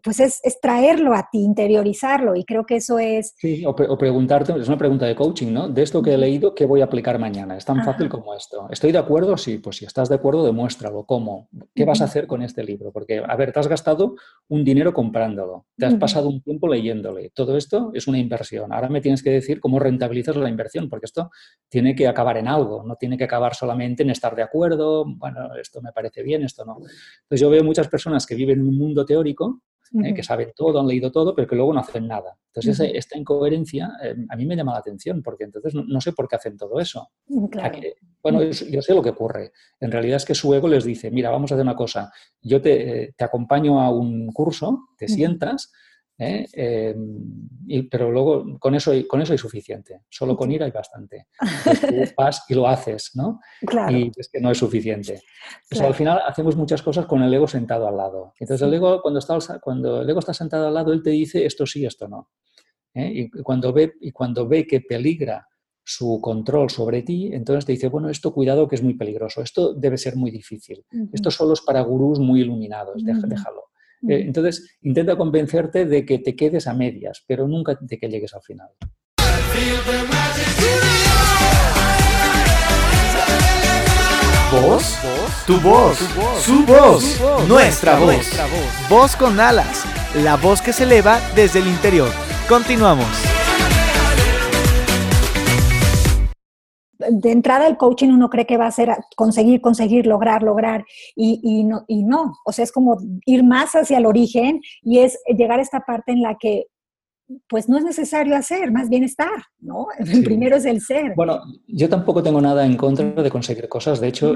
[0.04, 3.34] pues es, traerlo a ti, interiorizarlo y creo que eso es...
[3.38, 5.70] Sí, o, preguntarte, es una pregunta de coaching, ¿no?
[5.70, 7.58] De esto que he leído, ¿qué voy a aplicar mañana?
[7.58, 8.68] Es tan fácil como esto.
[8.70, 9.38] ¿Estoy de acuerdo?
[9.38, 11.06] Sí, pues si estás de acuerdo, demuéstralo.
[11.06, 11.50] ¿Cómo?
[11.74, 12.92] ¿Qué vas a hacer con este libro?
[12.92, 14.16] Porque, a ver, te has gastado
[14.50, 17.32] un dinero comprándolo, te has pasado un tiempo leyéndole.
[17.34, 18.74] Todo esto es una inversión.
[18.74, 21.32] Ahora me tienes que decir cómo rentabilizas la inversión, porque esto
[21.70, 25.56] tiene que acabar en algo, no tiene que acabar solamente en estar de acuerdo, bueno,
[25.60, 26.78] esto me parece bien, esto no.
[26.78, 29.62] Entonces yo veo muchas personas que viven en un mundo teórico
[30.04, 30.14] ¿eh?
[30.14, 32.38] que saben todo, han leído todo, pero que luego no hacen nada.
[32.54, 36.28] Entonces, esta incoherencia eh, a mí me llama la atención, porque entonces no, sé por
[36.28, 37.10] qué hacen todo eso.
[37.28, 37.46] Mm,
[38.22, 39.52] bueno, yo sé lo que ocurre.
[39.80, 42.62] En realidad es que su ego les dice, mira, vamos a hacer una cosa, yo
[42.62, 45.72] te, eh, te acompaño a un curso, te sientas,
[46.18, 46.46] ¿eh?
[46.54, 51.28] Em, pero luego con eso, con eso hay suficiente, solo con ir hay bastante.
[51.40, 53.40] Entonces, vas y lo haces, ¿no?
[53.90, 55.22] Y es que no es suficiente.
[55.80, 58.34] al final hacemos muchas cosas con el ego sentado al lado.
[58.40, 61.46] Entonces el ego, cuando, está, cuando el ego está sentado al lado, él te dice
[61.46, 62.30] esto sí, esto no.
[62.94, 63.12] ¿eh?
[63.14, 65.48] Y, cuando ve, y cuando ve que peligra
[65.84, 69.74] su control sobre ti, entonces te dice, bueno, esto cuidado que es muy peligroso, esto
[69.74, 73.67] debe ser muy difícil, esto solo es para gurús muy iluminados, déjalo.
[74.04, 78.34] Eh, entonces, intenta convencerte de que te quedes a medias, pero nunca de que llegues
[78.34, 78.70] al final.
[84.52, 84.98] ¿Voz?
[85.46, 85.98] Tu voz,
[86.42, 88.28] su voz, nuestra voz.
[88.90, 89.84] Voz con alas,
[90.16, 92.10] la voz que se eleva desde el interior.
[92.48, 93.27] Continuamos.
[97.00, 101.64] De entrada el coaching uno cree que va a ser conseguir, conseguir, lograr, lograr, y,
[101.64, 105.60] no, y no, o sea, es como ir más hacia el origen y es llegar
[105.60, 106.66] a esta parte en la que
[107.50, 109.88] pues no es necesario hacer, más bien estar, ¿no?
[110.00, 111.14] El primero es el ser.
[111.14, 114.34] Bueno, yo tampoco tengo nada en contra de conseguir cosas, de hecho,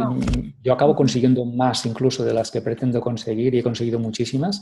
[0.61, 4.61] yo acabo consiguiendo más incluso de las que pretendo conseguir y he conseguido muchísimas,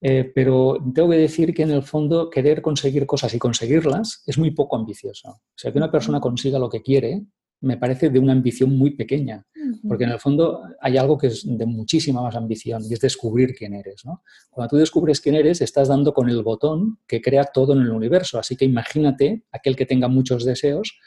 [0.00, 4.38] eh, pero tengo que decir que en el fondo querer conseguir cosas y conseguirlas es
[4.38, 5.28] muy poco ambicioso.
[5.30, 7.26] O sea, que una persona consiga lo que quiere
[7.64, 9.46] me parece de una ambición muy pequeña,
[9.88, 13.54] porque en el fondo hay algo que es de muchísima más ambición y es descubrir
[13.54, 14.04] quién eres.
[14.04, 14.22] ¿no?
[14.50, 17.90] Cuando tú descubres quién eres, estás dando con el botón que crea todo en el
[17.90, 18.38] universo.
[18.38, 20.98] Así que imagínate aquel que tenga muchos deseos,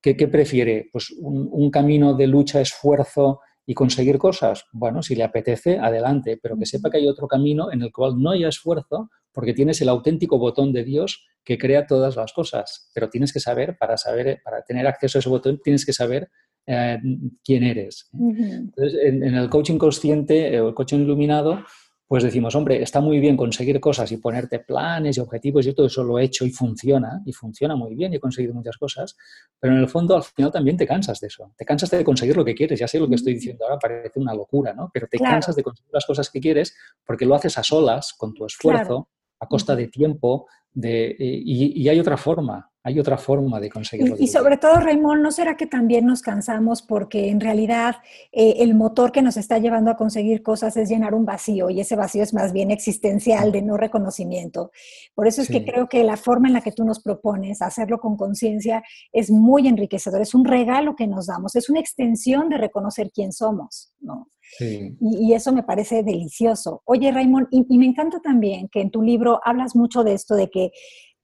[0.00, 0.90] ¿qué, prefiere?
[0.92, 4.66] Pues un, camino de lucha, esfuerzo y conseguir cosas.
[4.72, 8.20] Bueno, si le apetece, adelante, pero que sepa que hay otro camino en el cual
[8.20, 12.90] no haya esfuerzo, porque tienes el auténtico botón de Dios que crea todas las cosas,
[12.94, 16.30] pero tienes que saber, para saber, para tener acceso a ese botón, tienes que saber
[16.66, 16.98] eh,
[17.44, 18.08] quién eres.
[18.12, 21.64] Entonces, en, el coaching consciente o el coaching iluminado,
[22.14, 25.86] pues decimos, hombre, está muy bien conseguir cosas y ponerte planes y objetivos, yo todo
[25.86, 29.16] eso lo he hecho y funciona, y funciona muy bien y he conseguido muchas cosas,
[29.58, 32.36] pero en el fondo al final también te cansas de eso, te cansas de conseguir
[32.36, 34.92] lo que quieres, ya sé lo que estoy diciendo ahora, parece una locura, ¿no?
[34.94, 38.32] Pero te cansas de conseguir las cosas que quieres porque lo haces a solas, con
[38.32, 39.08] tu esfuerzo,
[39.40, 44.16] a costa de tiempo, de, eh, y, hay otra forma, hay otra forma de conseguirlo.
[44.18, 47.96] Y, sobre todo, Raymond, ¿no será que también nos cansamos porque en realidad
[48.30, 51.80] eh, el motor que nos está llevando a conseguir cosas es llenar un vacío y
[51.80, 54.70] ese vacío es más bien existencial, de no reconocimiento?
[55.14, 57.98] Por eso es que creo que la forma en la que tú nos propones, hacerlo
[58.00, 62.58] con conciencia, es muy enriquecedor, es un regalo que nos damos, es una extensión de
[62.58, 64.28] reconocer quién somos, ¿no?
[64.60, 66.82] Y, eso me parece delicioso.
[66.84, 70.48] Oye, Raymond, y, me encanta también que en tu libro hablas mucho de esto, de
[70.48, 70.70] que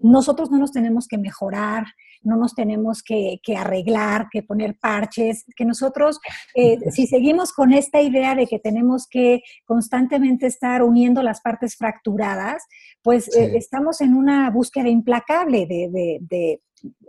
[0.00, 1.84] nosotros no nos tenemos que mejorar,
[2.22, 6.20] no nos tenemos que, arreglar, que poner parches, que nosotros,
[6.54, 11.76] eh, si seguimos con esta idea de que tenemos que constantemente estar uniendo las partes
[11.76, 12.62] fracturadas,
[13.02, 16.60] pues eh, estamos en una búsqueda implacable de, de,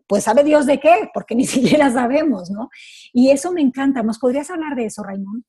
[0.08, 2.70] pues sabe Dios de qué, porque ni siquiera sabemos, ¿no?
[3.14, 4.04] Y eso me encanta.
[4.04, 5.44] ¿Nos podrías hablar de eso, Raymond?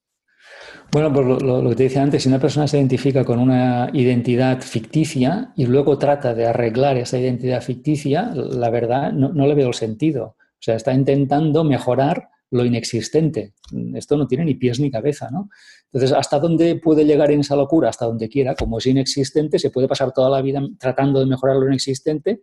[0.91, 4.61] Bueno, pues lo, que te decía antes, si una persona se identifica con una identidad
[4.61, 9.69] ficticia y luego trata de arreglar esa identidad ficticia, la verdad no, no le veo
[9.69, 10.37] el sentido.
[10.37, 13.55] O sea, está intentando mejorar lo inexistente.
[13.95, 15.49] Esto no tiene ni pies ni cabeza, ¿no?
[15.87, 17.89] Entonces, ¿hasta dónde puede llegar en esa locura?
[17.89, 18.55] Hasta donde quiera.
[18.55, 22.43] Como es inexistente, se puede pasar toda la vida tratando de mejorar lo inexistente.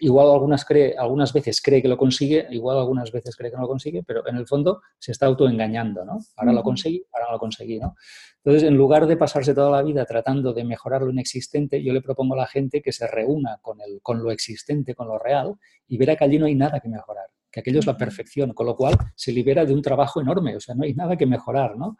[0.00, 3.62] Igual algunas, cree, algunas veces cree que lo consigue, igual algunas veces cree que no
[3.62, 6.18] lo consigue, pero en el fondo se está autoengañando, ¿no?
[6.36, 7.96] Ahora lo conseguí, ahora no lo conseguí, ¿no?
[8.44, 12.00] Entonces, en lugar de pasarse toda la vida tratando de mejorar lo inexistente, yo le
[12.00, 15.54] propongo a la gente que se reúna con, el, con lo existente, con lo real,
[15.88, 18.66] y verá que allí no hay nada que mejorar que aquello es la perfección, con
[18.66, 21.74] lo cual se libera de un trabajo enorme, o sea, no hay nada que mejorar,
[21.74, 21.96] ¿no?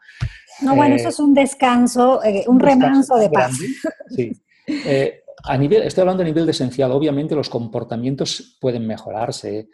[0.61, 3.57] No, bueno, eso eh, es un descanso, eh, un, remanso de paz.
[4.15, 4.31] Sí.
[4.67, 9.69] Eh, a nivel, estoy hablando a nivel esencial, obviamente los comportamientos pueden mejorarse,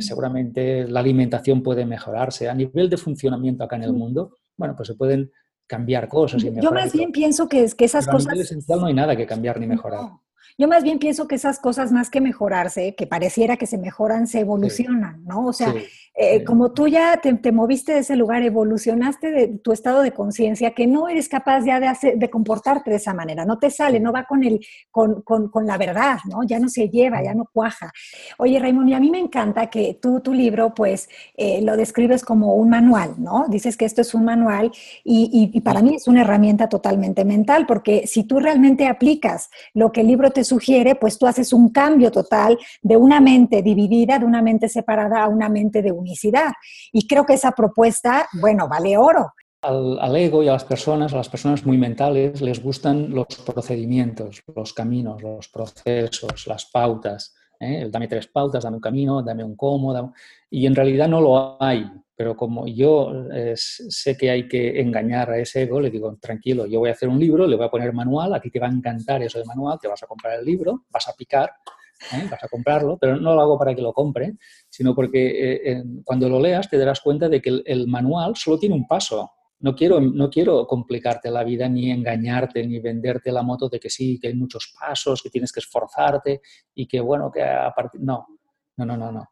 [0.00, 4.88] seguramente la alimentación puede mejorarse, a nivel de funcionamiento acá en el mundo, bueno, pues
[4.88, 5.30] se pueden
[5.68, 6.42] cambiar cosas.
[6.42, 8.26] Y Yo más bien pienso que, es, que esas cosas...
[8.26, 10.10] A nivel esencial no hay nada que cambiar ni mejorar.
[10.58, 14.26] Yo más bien pienso que esas cosas, más que mejorarse, que pareciera que se mejoran,
[14.26, 15.46] se evolucionan, ¿no?
[15.46, 15.74] O sea,
[16.14, 20.72] eh, como tú ya te, moviste de ese lugar, evolucionaste de tu estado de conciencia,
[20.72, 23.98] que no eres capaz ya de, hacer, de comportarte de esa manera, no te sale,
[23.98, 26.42] no va con, el, con, con, con, la verdad, ¿no?
[26.42, 27.90] Ya no se lleva, ya no cuaja.
[28.38, 32.24] Oye, Raymond, y a mí me encanta que tú tu libro, pues, eh, lo describes
[32.24, 33.46] como un manual, ¿no?
[33.48, 34.70] Dices que esto es un manual
[35.04, 39.92] y, y para mí es una herramienta totalmente mental, porque si tú realmente aplicas lo
[39.92, 44.18] que el libro te sugiere, pues tú haces un cambio total de una mente dividida,
[44.18, 46.01] de una mente separada a una mente de
[46.92, 49.32] Y creo que esa propuesta, bueno, vale oro.
[49.62, 54.42] Al, ego y a las personas, a las personas muy mentales, les gustan los procedimientos,
[54.54, 57.32] los caminos, los procesos, las pautas.
[57.60, 57.88] ¿eh?
[57.88, 60.12] Dame tres pautas, dame un camino, dame un cómo.
[60.50, 61.88] Y en realidad no lo hay.
[62.14, 66.66] Pero como yo eh, sé que hay que engañar a ese ego, le digo, tranquilo,
[66.66, 68.66] yo voy a hacer un libro, le voy a poner manual, a ti te va
[68.66, 71.50] a encantar eso de manual, te vas a comprar el libro, vas a picar
[72.12, 72.26] ¿eh?
[72.30, 74.34] vas a comprarlo, pero no lo hago para que lo compre,
[74.68, 78.74] sino porque eh, cuando lo leas te darás cuenta de que el, manual solo tiene
[78.74, 79.30] un paso.
[79.60, 83.88] No quiero, no quiero complicarte la vida, ni engañarte, ni venderte la moto de que
[83.88, 86.40] sí, que hay muchos pasos, que tienes que esforzarte
[86.74, 88.00] y que, bueno, que a partir...
[88.00, 88.26] No,
[88.76, 89.30] no, no, no, no.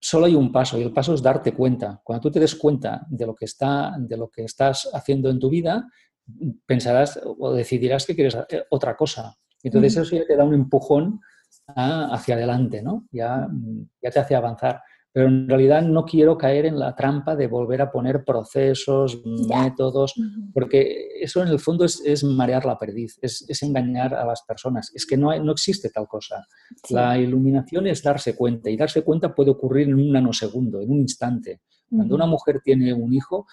[0.00, 2.00] Solo hay un paso y el paso es darte cuenta.
[2.02, 5.38] Cuando tú te des cuenta de lo que, está, de lo que estás haciendo en
[5.38, 5.86] tu vida,
[6.64, 9.36] pensarás o decidirás que quieres hacer otra cosa.
[9.62, 11.20] Entonces eso ya te da un empujón
[11.66, 13.06] hacia adelante, ¿no?
[13.10, 13.48] Ya,
[14.02, 14.80] ya te hace avanzar.
[15.16, 20.12] Pero en realidad no quiero caer en la trampa de volver a poner procesos, métodos,
[20.52, 24.92] porque eso en el fondo es, marear la perdiz, es, engañar a las personas.
[24.94, 26.46] Es que no, no existe tal cosa.
[26.90, 30.98] La iluminación es darse cuenta y darse cuenta puede ocurrir en un nanosegundo, en un
[30.98, 31.62] instante.
[31.88, 33.46] Cuando una mujer tiene un hijo,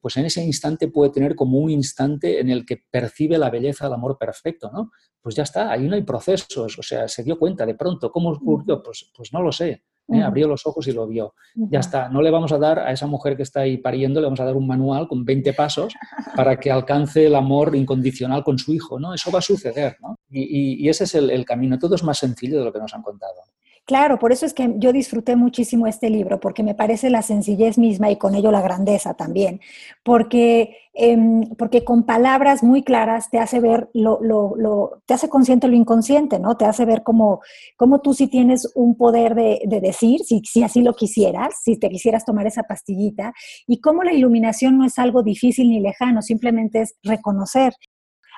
[0.00, 3.86] pues en ese instante puede tener como un instante en el que percibe la belleza
[3.86, 4.90] del amor perfecto, ¿no?
[5.20, 8.10] Pues ya está, ahí no hay procesos, o sea, se dio cuenta de pronto.
[8.10, 8.82] ¿Cómo ocurrió?
[8.82, 9.84] Pues, pues no lo sé.
[10.08, 10.22] ¿eh?
[10.22, 11.34] Abrió los ojos y lo vio.
[11.54, 14.26] Ya está, no le vamos a dar a esa mujer que está ahí pariendo, le
[14.26, 15.94] vamos a dar un manual con 20 pasos
[16.34, 19.14] para que alcance el amor incondicional con su hijo, ¿no?
[19.14, 20.16] Eso va a suceder, ¿no?
[20.28, 21.78] Y, ese es el camino.
[21.78, 23.42] Todo es más sencillo de lo que nos han contado.
[23.84, 27.78] Claro, por eso es que yo disfruté muchísimo este libro, porque me parece la sencillez
[27.78, 29.60] misma y con ello la grandeza también,
[30.04, 35.66] porque, em, porque con palabras muy claras te hace ver lo, lo, te hace consciente
[35.66, 36.56] lo inconsciente, ¿no?
[36.56, 37.40] Te hace ver cómo,
[37.76, 41.76] cómo tú sí tienes un poder de, de decir, si, si así lo quisieras, si
[41.76, 43.32] te quisieras tomar esa pastillita,
[43.66, 47.72] y cómo la iluminación no es algo difícil ni lejano, simplemente es reconocer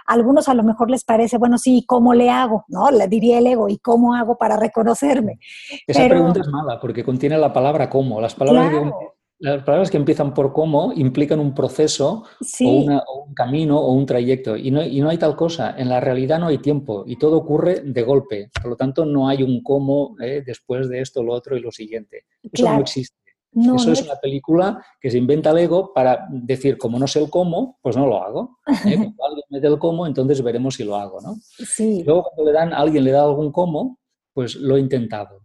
[0.06, 2.64] algunos a lo mejor les parece, bueno, sí, ¿cómo le hago?
[2.68, 2.90] ¿No?
[2.90, 5.38] Le diría el ego, ¿y cómo hago para reconocerme?
[5.86, 8.20] Esa pregunta es mala porque contiene la palabra cómo.
[8.20, 8.90] Las palabras, que,
[9.38, 12.24] las palabras que empiezan por cómo implican un proceso
[12.64, 14.56] o, un camino o un trayecto.
[14.56, 15.74] Y no, y no, hay tal cosa.
[15.76, 18.50] En la realidad no hay tiempo y todo ocurre de golpe.
[18.54, 21.70] Por lo tanto, no hay un cómo eh, después de esto, lo otro y lo
[21.70, 22.24] siguiente.
[22.42, 23.23] Eso no existe.
[23.54, 27.30] Eso es, una película que se inventa el ego para decir, como no sé el
[27.30, 28.58] cómo, pues no lo hago.
[28.66, 28.96] ¿eh?
[29.16, 31.36] Cuando alguien me dé el cómo, entonces veremos si lo hago, ¿no?
[31.40, 32.02] Sí.
[32.04, 33.98] Luego cuando le dan, alguien le da algún cómo,
[34.32, 35.43] pues lo he intentado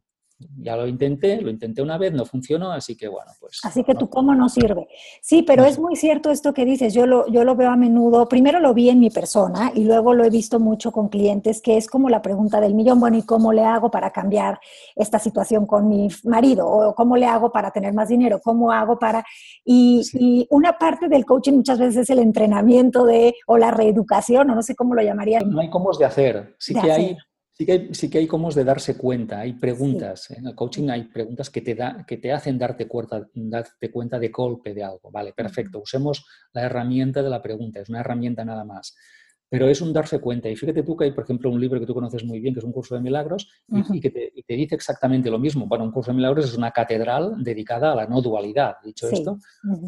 [0.58, 3.60] ya lo intenté, lo intenté una vez, no funcionó, así que bueno, pues...
[3.64, 4.88] Así que tu cómo no sirve.
[5.22, 8.28] Sí, pero es muy cierto esto que dices, yo lo, yo lo veo a menudo,
[8.30, 11.76] primero lo vi en mi persona y luego lo he visto mucho con clientes, que
[11.76, 14.60] es como la pregunta del millón, bueno, ¿y cómo le hago para cambiar
[14.96, 16.68] esta situación con mi marido?
[16.68, 18.40] ¿O cómo le hago para tener más dinero?
[18.42, 19.26] ¿Cómo hago para...?
[19.66, 24.50] Y, y una parte del coaching muchas veces es el entrenamiento de, o la reeducación,
[24.50, 25.42] o no sé cómo lo llamaría.
[25.42, 27.18] No hay cómo de hacer, sí que hay
[27.60, 30.32] Sí que, hay, sí que hay como de darse cuenta, hay preguntas.
[30.32, 34.18] En el coaching hay preguntas que te, da, que te hacen darte cuenta, darte cuenta
[34.18, 35.12] de golpe de algo.
[35.12, 35.82] Vale, perfecto.
[35.82, 38.96] Usemos la herramienta de la pregunta, es una herramienta nada más.
[39.50, 40.48] Pero es un darse cuenta.
[40.48, 42.62] Y fíjate tú que hay, por ejemplo, un libro que tú conoces muy bien, que
[42.62, 45.68] es un curso de milagros, y, que te, dice exactamente lo mismo.
[45.68, 48.76] Bueno, un curso de milagros es una catedral dedicada a la no dualidad.
[48.86, 49.38] Dicho esto,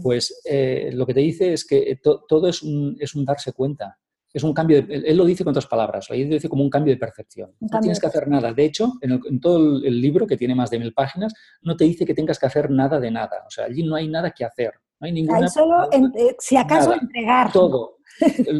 [0.03, 3.97] pues eh, lo que te dice es que todo es un, es un darse cuenta
[4.33, 6.93] es un cambio, de, él lo dice con otras palabras, lo dice como un cambio
[6.93, 7.51] de percepción.
[7.59, 8.53] no tienes que hacer nada.
[8.53, 12.05] De hecho, en, todo el, libro, que tiene más de mil páginas, no te dice
[12.05, 13.43] que tengas que hacer nada de nada.
[13.45, 14.73] O sea, allí no hay nada que hacer.
[14.99, 15.39] No hay ninguna...
[15.39, 17.51] Hay solo, eh, si acaso, entregar.
[17.51, 17.97] Todo.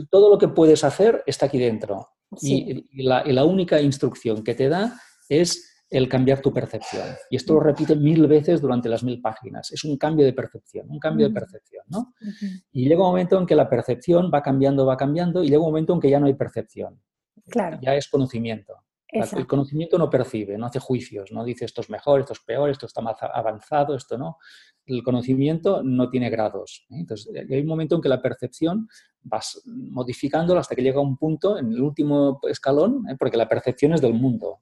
[0.10, 2.08] todo lo que puedes hacer está aquí dentro.
[2.42, 7.06] Y, la, y la única instrucción que te da es el cambiar tu percepción.
[7.30, 9.72] Y esto lo repite mil veces durante las mil páginas.
[9.74, 12.14] Es un cambio de percepción, un cambio de percepción, ¿no?
[12.72, 15.68] Y llega un momento en que la percepción va cambiando, va cambiando, y llega un
[15.68, 17.02] momento en que ya no hay percepción.
[17.50, 17.78] Claro.
[17.82, 18.74] Ya es conocimiento.
[19.12, 22.70] El conocimiento no percibe, no hace juicios, no dice esto es mejor, esto es peor,
[22.70, 24.38] esto está más avanzado, esto no.
[24.86, 26.86] El conocimiento no tiene grados.
[26.90, 27.00] ¿eh?
[27.00, 28.88] Entonces, hay un momento en que la percepción
[29.22, 33.18] vas modificándolo hasta que llega a un punto, en el último escalón, ¿eh?
[33.20, 34.60] porque la percepción es del mundo.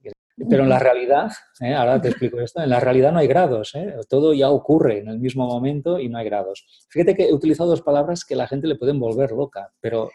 [0.48, 1.74] Pero en la realidad, ¿eh?
[1.74, 3.96] ahora te explico esto, en la realidad no hay grados, ¿eh?
[4.08, 6.66] todo ya ocurre en el mismo momento y no hay grados.
[6.90, 10.10] Fíjate que he utilizado dos palabras que la gente le pueden volver loca, pero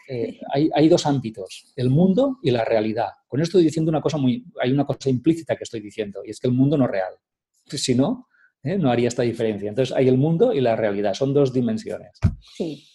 [0.53, 3.09] hay, hay, dos ámbitos, el mundo y la realidad.
[3.27, 6.31] Con esto estoy diciendo una cosa muy, hay una cosa implícita que estoy diciendo, y
[6.31, 7.13] es que el mundo no es real.
[7.67, 8.27] Si no,
[8.63, 9.69] no haría esta diferencia.
[9.69, 12.19] Entonces hay el mundo y la realidad, son dos dimensiones.
[12.55, 12.87] Sí.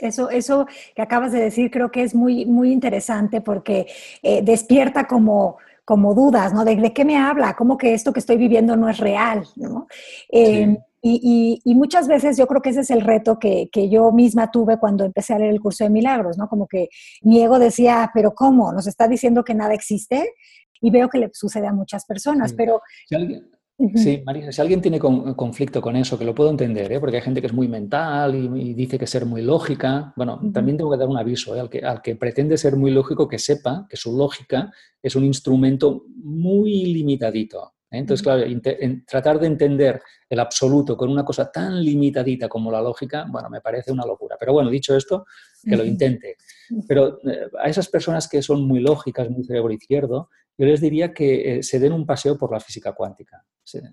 [0.00, 0.66] Eso, eso
[0.96, 3.86] que acabas de decir creo que es muy, muy interesante porque
[4.22, 6.64] eh, despierta como, como dudas, ¿no?
[6.64, 7.54] De, qué me habla?
[7.54, 9.46] ¿Cómo que esto que estoy viviendo no es real?
[9.56, 9.86] ¿no?
[10.28, 14.10] Em, y, y, muchas veces yo creo que ese es el reto que, que, yo
[14.10, 16.48] misma tuve cuando empecé a leer el curso de milagros, ¿no?
[16.48, 16.88] Como que
[17.20, 18.72] mi ego decía, pero ¿cómo?
[18.72, 20.32] ¿Nos está diciendo que nada existe?
[20.80, 22.80] Y veo que le sucede a muchas personas, pero...
[23.96, 27.00] Sí, Marisa, si alguien tiene conflicto con eso, que lo puedo entender, ¿eh?
[27.00, 30.76] porque hay gente que es muy mental y, dice que ser muy lógica, bueno, también
[30.76, 31.60] tengo que dar un aviso ¿eh?
[31.60, 34.72] al, que, al que pretende ser muy lógico, que sepa que su lógica
[35.02, 37.74] es un instrumento muy limitadito.
[37.90, 37.98] ¿eh?
[37.98, 38.44] Entonces, claro,
[39.08, 43.60] tratar de entender el absoluto con una cosa tan limitadita como la lógica, bueno, me
[43.60, 44.36] parece una locura.
[44.38, 45.26] Pero bueno, dicho esto,
[45.64, 46.36] que lo intente.
[46.86, 47.18] Pero
[47.60, 51.78] a esas personas que son muy lógicas, muy cerebro izquierdo, yo les diría que se
[51.78, 53.44] den un paseo por la física cuántica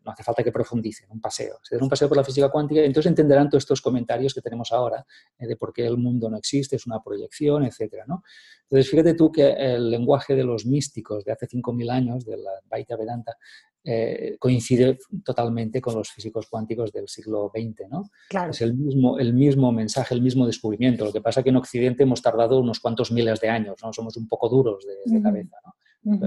[0.04, 2.82] no hace falta que profundicen, un paseo, se den un paseo por la física cuántica
[2.82, 5.06] y entonces entenderán todos estos comentarios que tenemos ahora
[5.40, 8.04] eh, de por qué el mundo no existe, es una proyección, etc.
[8.08, 8.24] ¿no?
[8.64, 12.52] Entonces, fíjate tú que el lenguaje de los místicos de hace 5.000 años, de la
[12.70, 13.38] Vaita Vedanta,
[13.84, 17.90] eh, coincide totalmente con los físicos cuánticos del siglo XX.
[17.90, 18.10] ¿no?
[18.50, 21.06] Es el mismo, el mismo mensaje, el mismo descubrimiento.
[21.06, 23.92] Lo que pasa es que en Occidente hemos tardado unos cuantos miles de años, ¿no?
[23.92, 25.58] somos un poco duros de, cabeza.
[25.66, 25.74] ¿no?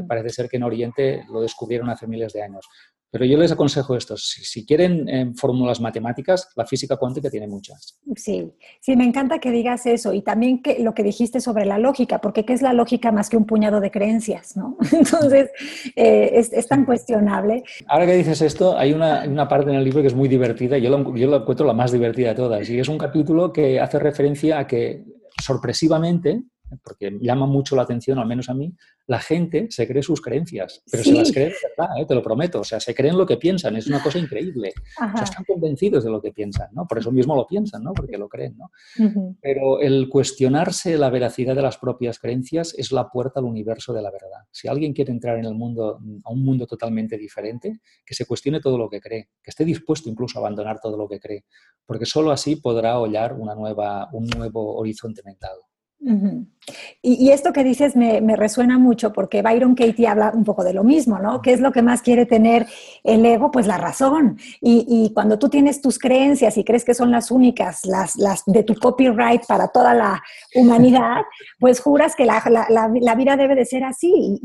[0.07, 2.67] Parece ser que en Oriente lo descubrieron hace miles de años.
[3.15, 8.01] Pero yo les aconsejo esto, si, quieren eh, fórmulas matemáticas, la física cuántica tiene muchas.
[8.17, 11.79] Sí, sí, me encanta que digas eso y también que, lo que dijiste sobre la
[11.79, 14.57] lógica, porque ¿qué es la lógica más que un puñado de creencias?
[14.57, 14.77] ¿no?
[14.93, 15.49] Entonces,
[15.95, 17.63] eh, es, tan cuestionable.
[17.87, 21.15] Ahora que dices esto, hay una, parte en el libro que es muy divertida, yo
[21.15, 24.59] yo lo encuentro la más divertida de todas, y es un capítulo que hace referencia
[24.59, 25.05] a que
[25.41, 26.43] sorpresivamente
[26.83, 28.75] porque llama mucho la atención, al menos a mí,
[29.07, 32.07] la gente se cree sus creencias, pero se las cree de verdad, ¿eh?
[32.07, 32.61] te lo prometo.
[32.61, 34.73] O sea, se creen lo que piensan, es una cosa increíble.
[34.97, 36.87] O sea, están convencidos de lo que piensan, ¿no?
[36.87, 37.93] Por eso mismo lo piensan, ¿no?
[37.93, 38.71] Porque lo creen, ¿no?
[39.41, 44.03] Pero el cuestionarse la veracidad de las propias creencias es la puerta al universo de
[44.03, 44.45] la verdad.
[44.51, 48.61] Si alguien quiere entrar en el mundo, a un mundo totalmente diferente, que se cuestione
[48.61, 51.45] todo lo que cree, que esté dispuesto incluso a abandonar todo lo que cree,
[51.85, 55.59] porque solo así podrá hollar una nueva, un nuevo horizonte mental
[57.03, 60.85] y, esto que dices me, resuena mucho porque Byron Katie habla un poco de lo
[60.85, 61.43] mismo, ¿no?
[61.43, 62.67] ¿Qué es lo que más quiere tener
[63.03, 63.51] el ego?
[63.51, 64.39] Pues la razón.
[64.61, 68.63] Y, cuando tú tienes tus creencias y crees que son las únicas, las, las de
[68.63, 70.23] tu copyright para toda la
[70.55, 71.23] humanidad,
[71.61, 74.41] pues juras que la, la, vida debe de ser así.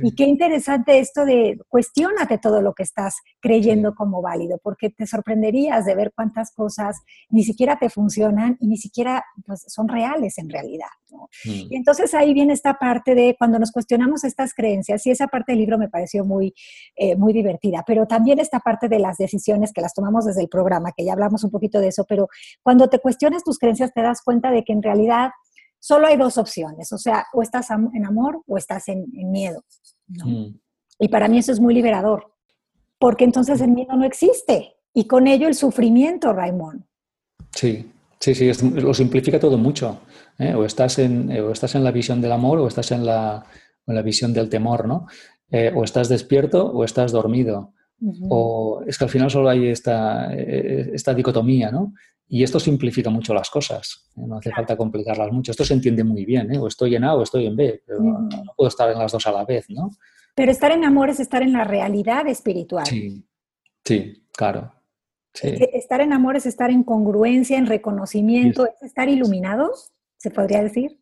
[0.00, 5.06] Y, qué interesante esto de cuestionate todo lo que estás creyendo como válido, porque te
[5.06, 7.00] sorprenderías de ver cuántas cosas
[7.30, 10.88] ni siquiera te funcionan y ni siquiera pues, son reales en realidad.
[11.12, 11.50] Mm.
[11.70, 15.52] Y entonces ahí viene esta parte de cuando nos cuestionamos estas creencias, y esa parte
[15.52, 16.54] del libro me pareció muy,
[16.96, 20.48] eh, muy divertida, pero también esta parte de las decisiones que las tomamos desde el
[20.48, 22.28] programa, que ya hablamos un poquito de eso, pero
[22.62, 25.30] cuando te cuestionas tus creencias te das cuenta de que en realidad
[25.78, 29.62] solo hay dos opciones, o sea, o estás en amor o estás en, miedo.
[30.08, 30.58] Mm.
[31.00, 32.34] Y para mí eso es muy liberador,
[32.98, 36.86] porque entonces el miedo no existe y con ello el sufrimiento, Raimón.
[37.54, 37.90] Sí,
[38.20, 40.00] sí, sí, lo simplifica todo mucho.
[40.38, 40.54] ¿eh?
[40.54, 43.44] O, estás en, eh, o estás en la visión del amor o estás en la,
[43.86, 45.06] en la visión del temor, ¿no?
[45.50, 47.74] Eh, o estás despierto o estás dormido.
[48.30, 51.94] O es que al final solo hay esta, esta dicotomía, ¿no?
[52.28, 55.50] Y esto simplifica mucho las cosas, no hace falta complicarlas mucho.
[55.50, 58.28] Esto se entiende muy bien, O estoy en A o estoy en B, pero no,
[58.56, 59.90] puedo estar en las dos a la vez, ¿no?
[60.34, 62.86] Pero estar en amor es estar en la realidad espiritual.
[62.86, 63.24] Sí,
[63.84, 64.77] sí, claro.
[65.34, 69.72] Estar en amor es estar en congruencia, en reconocimiento, es estar iluminado
[70.18, 70.98] se podría decir.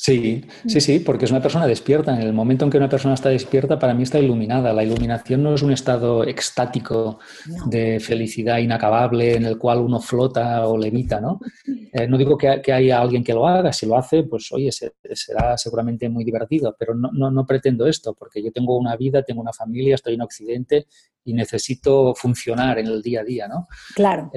[0.00, 2.14] Sí, sí, sí, porque es una persona despierta.
[2.14, 4.72] En el momento en que una persona está despierta, para mí está iluminada.
[4.72, 7.18] La iluminación no es un estado extático
[7.66, 11.40] de felicidad inacabable en el cual uno flota o levita, ¿no?
[11.90, 15.56] Eh, no digo que, haya alguien que lo haga, si lo hace, pues oye, será
[15.56, 19.40] seguramente muy divertido, pero no, no, no pretendo esto, porque yo tengo una vida, tengo
[19.40, 20.86] una familia, estoy en Occidente
[21.24, 23.68] y necesito funcionar en el día a día, ¿no?
[23.94, 24.30] Claro.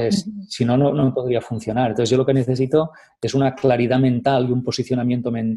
[0.47, 1.91] Si no, no podría funcionar.
[1.91, 2.91] Entonces yo lo que necesito
[3.22, 5.50] es una claridad mental y un posicionamiento mental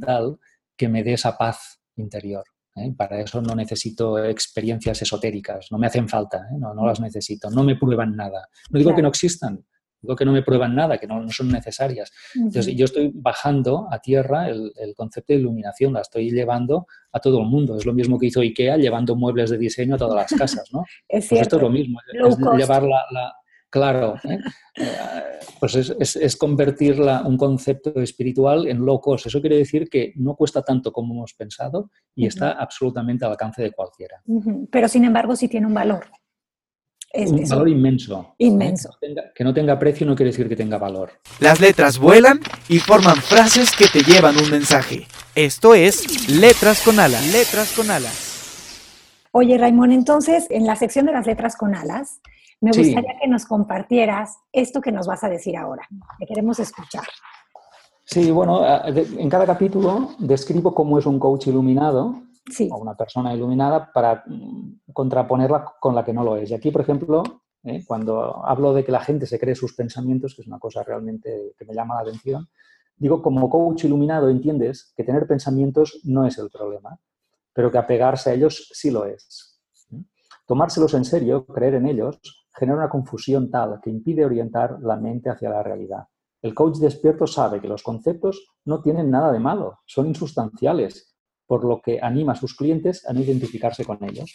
[0.77, 2.45] que me dé esa paz interior.
[2.77, 2.93] ¿eh?
[2.97, 6.57] Para eso no necesito experiencias esotéricas, no me hacen falta, ¿eh?
[6.59, 8.49] no, no, las necesito, no me prueban nada.
[8.71, 9.65] No digo que no existan,
[10.05, 12.13] digo que no me prueban nada, que no, son necesarias.
[12.35, 17.41] Entonces, yo estoy bajando a tierra el, concepto de iluminación, la estoy llevando a todo
[17.41, 17.77] el mundo.
[17.77, 20.85] Es lo mismo que hizo IKEA llevando muebles de diseño a todas las casas, ¿no?
[21.09, 23.35] es pues esto es lo mismo, es llevar la,
[23.75, 24.39] Claro, ¿eh?
[24.77, 24.91] Eh,
[25.61, 29.27] pues es, convertir un concepto espiritual en low cost.
[29.27, 33.63] Eso quiere decir que no cuesta tanto como hemos pensado y está absolutamente al alcance
[33.63, 34.21] de cualquiera.
[34.73, 36.07] Pero sin embargo sí tiene un valor.
[37.15, 38.35] un valor inmenso.
[38.39, 38.99] Inmenso.
[39.33, 41.13] Que no, tenga, precio no quiere decir que tenga valor.
[41.39, 45.07] Las letras vuelan y forman frases que te llevan un mensaje.
[45.37, 47.33] Esto es Letras con Alas.
[47.33, 48.35] Letras con Alas.
[49.31, 52.21] Oye, Raimón, entonces, en la sección de las letras con alas,
[52.65, 55.87] me gustaría que nos compartieras esto que nos vas a decir ahora.
[56.19, 57.05] Te queremos escuchar.
[58.05, 62.23] Sí, bueno, en cada capítulo describo cómo es un coach iluminado
[62.71, 66.51] o una persona iluminada para mm, contraponerla con la que no lo es.
[66.51, 67.23] Y aquí, por ejemplo,
[67.65, 67.83] ¿eh?
[67.87, 71.55] cuando hablo de que la gente se cree sus pensamientos, que es una cosa realmente
[71.59, 72.49] que me llama la atención,
[72.97, 76.99] digo, como coach iluminado entiendes que tener pensamientos no es el problema,
[77.53, 79.61] pero que apegarse a ellos sí lo es.
[80.47, 85.31] Tomárselos en serio, creer en ellos, genera una confusión tal que impide orientar la mente
[85.31, 86.05] hacia la realidad.
[86.41, 91.15] El coach despierto sabe que los conceptos no tienen nada de malo, son insustanciales,
[91.47, 94.31] por lo que anima a sus clientes a no identificarse con ellos.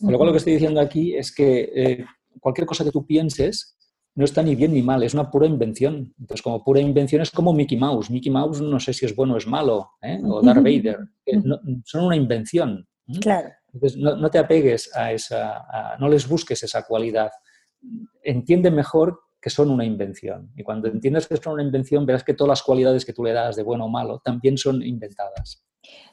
[0.00, 2.04] Con lo cual lo que estoy diciendo aquí es que eh,
[2.40, 3.76] cualquier cosa que tú pienses
[4.16, 6.14] no está ni bien ni mal, es una pura invención.
[6.18, 8.10] Entonces, como pura invención es como Mickey Mouse.
[8.10, 10.20] Mickey Mouse no sé si es bueno o es malo, ¿eh?
[10.24, 10.98] o Darth Vader.
[11.84, 12.86] son una invención.
[13.20, 13.50] Claro.
[13.72, 17.30] Entonces, no, te apegues a esa, no les busques esa cualidad
[18.22, 20.50] entiende mejor que son una invención.
[20.56, 23.32] Y cuando entiendes que son una invención, verás que todas las cualidades que tú le
[23.32, 25.62] das de bueno o malo también son inventadas.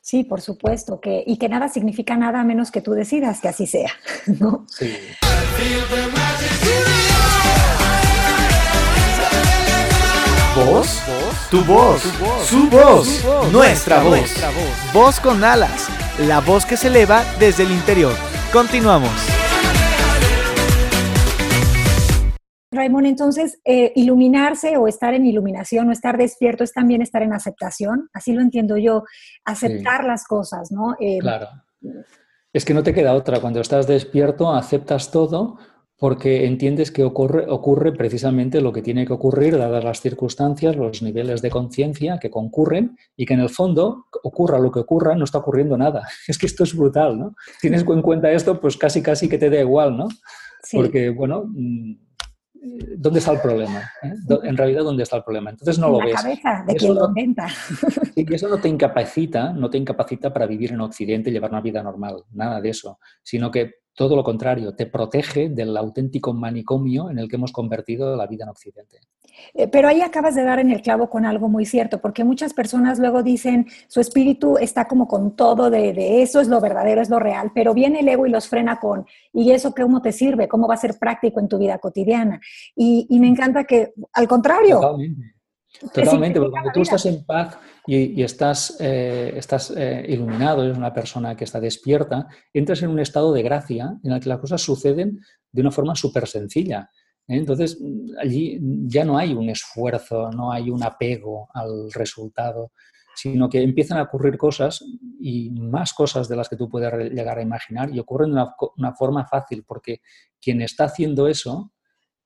[0.02, 3.48] Sí, por supuesto, que, y que nada significa nada a menos que tú decidas que
[3.48, 3.92] así sea.
[4.40, 4.66] ¿no?
[4.68, 4.94] Sí.
[10.56, 11.00] ¿Voz?
[11.50, 12.02] Tu voz,
[12.46, 14.30] su voz, nuestra voz.
[14.94, 15.88] Voz con alas,
[16.20, 18.14] la voz que se eleva desde el interior.
[18.52, 19.41] Continuamos.
[22.72, 27.34] Raimón, entonces, eh, iluminarse o estar en iluminación o estar despierto es también estar en
[27.34, 29.04] aceptación, así lo entiendo yo,
[29.44, 30.96] aceptar las cosas, ¿no?
[31.00, 31.48] Eh, claro.
[32.54, 35.58] Es que no te queda otra, cuando estás despierto aceptas todo
[35.98, 41.04] porque entiendes que ocurre, ocurre precisamente lo que tiene que ocurrir dadas las circunstancias, los
[41.04, 45.26] niveles de conciencia que concurren y que en el fondo, ocurra lo que ocurra, no
[45.26, 46.02] está ocurriendo nada.
[46.28, 47.36] Es que esto es brutal, ¿no?
[47.62, 50.08] Tienes en cuenta esto, pues casi casi que te da igual, ¿no?
[50.72, 51.94] Porque, bueno mm,
[52.62, 53.92] ¿dónde está el problema?
[54.04, 54.14] ¿Eh?
[54.44, 55.50] En realidad, ¿dónde está el problema?
[55.50, 56.16] Entonces no lo ves.
[56.16, 57.48] cabeza de quien lo inventa.
[58.16, 61.62] Y eso no te incapacita, no te incapacita para vivir en Occidente y llevar una
[61.62, 67.10] vida normal, nada de eso, sino que todo lo contrario, te protege del auténtico manicomio
[67.10, 69.00] en el que hemos convertido la vida en Occidente.
[69.54, 72.54] Eh, pero ahí acabas de dar en el clavo con algo muy cierto, porque muchas
[72.54, 77.10] personas luego dicen, su espíritu está como con todo de, eso es lo verdadero, es
[77.10, 80.48] lo real, pero viene el ego y los frena con, ¿y eso cómo te sirve?
[80.48, 82.40] ¿Cómo va a ser práctico en tu vida cotidiana?
[82.76, 84.80] Y, me encanta que, al contrario.
[84.80, 85.41] Totalmente.
[85.80, 87.58] Totalmente, porque cuando tú estás en paz
[87.88, 93.00] y, estás, eh, estás eh, iluminado, eres una persona que está despierta, entras en un
[93.00, 95.20] estado de gracia en el que las cosas suceden
[95.52, 96.90] de una forma súper sencilla.
[97.28, 97.38] ¿eh?
[97.38, 97.82] Entonces,
[98.22, 102.72] allí ya no hay un esfuerzo, no hay un apego al resultado,
[103.16, 104.84] sino que empiezan a ocurrir cosas
[105.20, 108.46] y más cosas de las que tú puedes llegar a imaginar y ocurren de
[108.78, 110.02] una, forma fácil, porque
[110.40, 111.72] quien está haciendo eso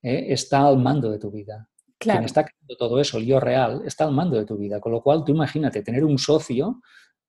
[0.01, 1.67] está al mando de tu vida.
[2.13, 4.79] Quien está creando todo eso, el yo real, está al mando de tu vida.
[4.79, 6.81] Con lo cual, tú imagínate tener un socio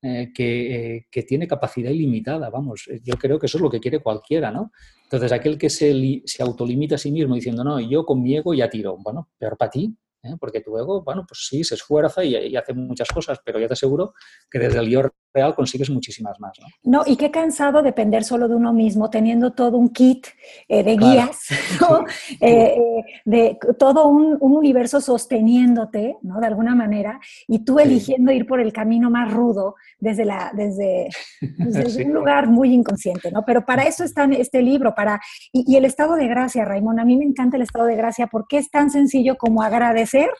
[0.03, 3.81] eh, que, que, tiene capacidad ilimitada, vamos, eh, yo creo que eso es lo que
[3.81, 4.71] quiere cualquiera, ¿no?
[5.05, 8.53] Entonces, aquel que se, se autolimita a sí mismo diciendo, no, yo con mi ego
[8.55, 10.37] ya tiro, bueno, peor para ti, ¿eh?
[10.39, 13.73] porque tu ego, bueno, pues sí, se esfuerza y, hace muchas cosas, pero ya te
[13.73, 14.15] aseguro
[14.51, 15.03] que desde el yo
[15.37, 16.59] real consigues muchísimas más.
[16.83, 20.27] No, y qué cansado depender solo de uno mismo, teniendo todo un kit
[20.69, 21.47] eh, de guías,
[22.41, 22.77] eh,
[23.25, 26.41] de todo un, universo sosteniéndote, ¿no?
[26.41, 31.09] De alguna manera, y tú eligiendo ir por el camino más rudo desde, la, desde,
[32.07, 33.45] un lugar muy inconsciente, ¿no?
[33.45, 35.21] Pero para eso está este libro, para,
[35.53, 38.27] y, y el estado de gracia, Raimón, a mí me encanta el estado de gracia
[38.29, 40.31] porque es tan sencillo como agradecer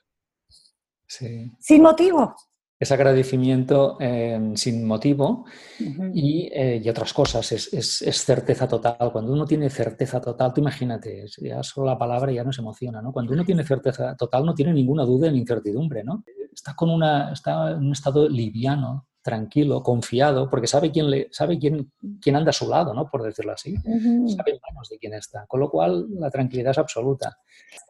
[1.09, 2.35] sin motivo.
[2.79, 5.47] Es agradecimiento eh, sin motivo
[5.81, 9.11] eh, y, otras cosas, es, certeza total.
[9.13, 13.13] Cuando uno tiene certeza total, tú imagínate, ya solo la palabra ya nos emociona, ¿no?
[13.13, 16.23] Cuando uno tiene certeza total no tiene ninguna duda ni incertidumbre, ¿no?
[16.53, 21.59] Está, con una, está en un estado liviano, tranquilo, confiado, porque sabe quién, le, sabe
[21.59, 23.11] quién, quién anda a su lado, ¿no?
[23.11, 23.75] por decirlo así.
[23.75, 25.45] Sabe en manos de quién está.
[25.49, 27.37] Con lo cual, la tranquilidad es absoluta.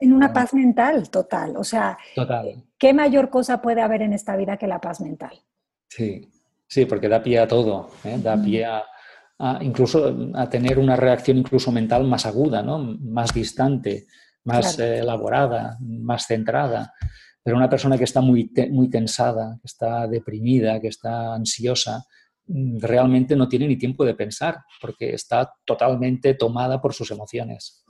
[0.00, 1.54] En una paz mental total.
[1.58, 2.64] O sea, total.
[2.78, 5.38] ¿qué mayor cosa puede haber en esta vida que la paz mental?
[5.90, 6.26] Sí,
[6.66, 7.90] sí, porque da pie a todo.
[8.02, 8.18] ¿eh?
[8.18, 8.82] Da pie a,
[9.60, 12.78] incluso a tener una reacción incluso mental más aguda, ¿no?
[12.78, 14.06] más distante,
[14.44, 16.94] más eh, elaborada, más centrada.
[17.46, 22.04] Pero una persona que está muy, muy tensada, que está deprimida, que está ansiosa,
[22.48, 27.84] realmente no tiene ni tiempo de pensar porque está totalmente tomada por sus emociones.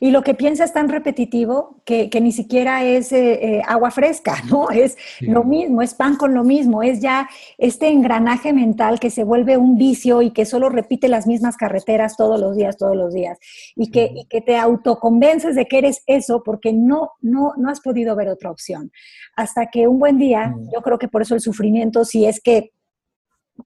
[0.00, 4.42] Y lo que piensa es tan repetitivo que, ni siquiera es eh, eh, agua fresca,
[4.50, 4.70] ¿no?
[4.70, 9.22] Es lo mismo, es pan con lo mismo, es ya este engranaje mental que se
[9.22, 13.14] vuelve un vicio y que solo repite las mismas carreteras todos los días, todos los
[13.14, 13.38] días,
[13.76, 17.80] y que, y que te autoconvences de que eres eso porque no, no, no has
[17.80, 18.90] podido ver otra opción.
[19.36, 20.70] Hasta que un buen día, mm.
[20.74, 22.73] yo creo que por eso el sufrimiento, si es que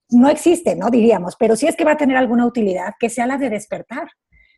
[0.09, 0.89] no existe, ¿no?
[0.89, 4.07] Diríamos, pero si es que va a tener alguna utilidad, que sea la de despertar.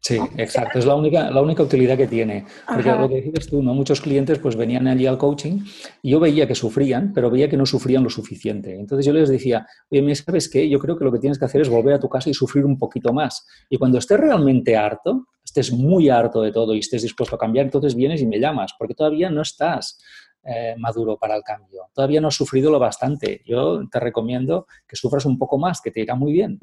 [0.03, 2.45] Sí, exacto, es la única, la única utilidad que tiene.
[2.67, 3.75] Porque lo que dices tú, ¿no?
[3.75, 5.59] Muchos clientes pues venían allí al coaching
[6.01, 8.73] y yo veía que sufrían, pero veía que no sufrían lo suficiente.
[8.79, 10.67] Entonces yo les decía, oye, ¿sabes qué?
[10.67, 12.65] Yo creo que lo que tienes que hacer es volver a tu casa y sufrir
[12.65, 13.45] un poquito más.
[13.69, 17.65] Y cuando estés realmente harto, estés muy harto de todo y estés dispuesto a cambiar,
[17.65, 19.99] entonces vienes y me llamas, porque todavía no estás
[20.43, 21.89] eh, maduro para el cambio.
[21.93, 23.41] Todavía no has sufrido lo bastante.
[23.45, 26.59] Yo te recomiendo que sufras un poco más, que te irá muy bien.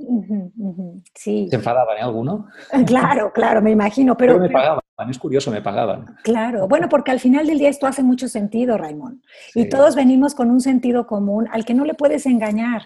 [1.15, 1.47] Sí.
[1.49, 2.47] ¿Te enfadaban ¿eh, alguno?
[2.87, 4.17] Claro, claro, me imagino.
[4.17, 6.17] Pero, me pagaban, es curioso, me pagaban.
[6.25, 9.23] Claro, bueno, porque al final del día esto hace mucho sentido, Raymond.
[9.55, 12.83] Y todos venimos con un sentido común al que no le puedes engañar.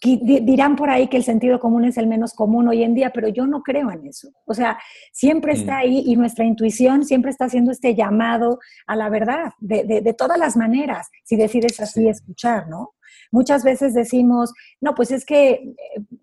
[0.00, 3.28] Dirán por ahí que el sentido común es el menos común hoy en día, pero
[3.28, 4.28] yo no creo en eso.
[4.44, 4.78] O sea,
[5.12, 5.78] siempre está mm.
[5.78, 10.14] ahí y nuestra intuición siempre está haciendo este llamado a la verdad de, de, de
[10.14, 12.95] todas las maneras, si decides así escuchar, ¿no?
[13.30, 15.74] Muchas veces decimos, no, pues es que, eh,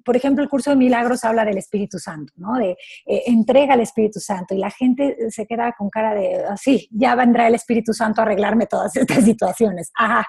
[0.04, 2.54] por ejemplo, el curso de milagros habla del Espíritu Santo, ¿no?
[2.58, 2.72] De
[3.06, 6.96] eh, entrega al Espíritu Santo y la gente se queda con cara de, así, ah,
[6.98, 9.92] ya vendrá el Espíritu Santo a arreglarme todas estas situaciones.
[9.96, 10.26] Ajá,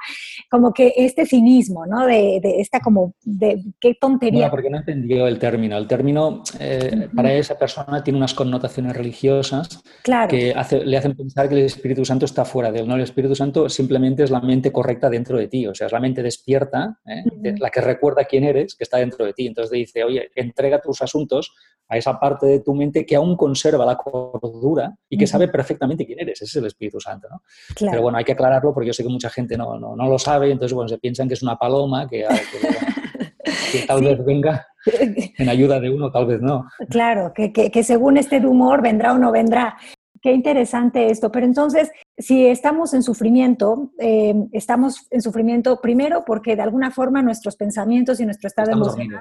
[0.50, 2.06] como que este cinismo, ¿no?
[2.06, 4.46] De, esta como, de qué tontería.
[4.46, 5.76] No, porque no entendió el término.
[5.76, 9.82] El término eh, para esa persona tiene unas connotaciones religiosas
[10.28, 10.54] que
[10.84, 12.88] le hacen pensar que el Espíritu Santo está fuera de él.
[12.88, 15.92] No, el Espíritu Santo simplemente es la mente correcta dentro de ti, o sea, es
[15.92, 16.63] la mente despierta
[17.06, 17.54] ¿eh?
[17.58, 19.46] la que recuerda quién eres, que está dentro de ti.
[19.46, 21.54] Entonces te dice, oye, entrega tus asuntos
[21.88, 26.06] a esa parte de tu mente que aún conserva la cordura y que sabe perfectamente
[26.06, 26.40] quién eres.
[26.42, 27.28] Ese es el Espíritu Santo.
[27.30, 27.42] ¿no?
[27.78, 30.50] Pero bueno, hay que aclararlo porque yo sé que mucha gente no, no, lo sabe,
[30.50, 32.24] entonces bueno, se piensan que es una paloma que,
[33.86, 34.66] tal vez venga
[35.38, 36.66] en ayuda de uno, tal vez no.
[36.88, 39.76] Claro, que, que según este humor vendrá o no vendrá.
[40.24, 41.30] Qué interesante esto.
[41.30, 47.20] Pero entonces, si estamos en sufrimiento, eh, estamos en sufrimiento primero porque de alguna forma
[47.20, 49.20] nuestros pensamientos y nuestro estado emocional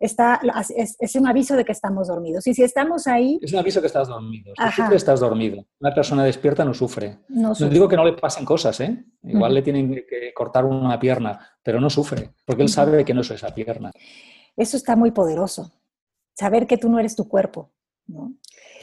[0.00, 0.40] está,
[0.76, 2.48] es, un aviso de que estamos dormidos.
[2.48, 3.38] Y si estamos ahí...
[3.40, 4.52] Es un aviso que estás dormido.
[4.74, 5.64] Si estás dormido.
[5.78, 7.20] Una persona despierta no sufre.
[7.28, 9.04] No, digo que no le pasen cosas, ¿eh?
[9.22, 13.20] Igual le tienen que cortar una pierna, pero no sufre, porque él sabe que no
[13.20, 13.92] es esa pierna.
[14.56, 15.70] Eso está muy poderoso.
[16.36, 17.70] Saber que tú no eres tu cuerpo.
[18.08, 18.32] ¿no?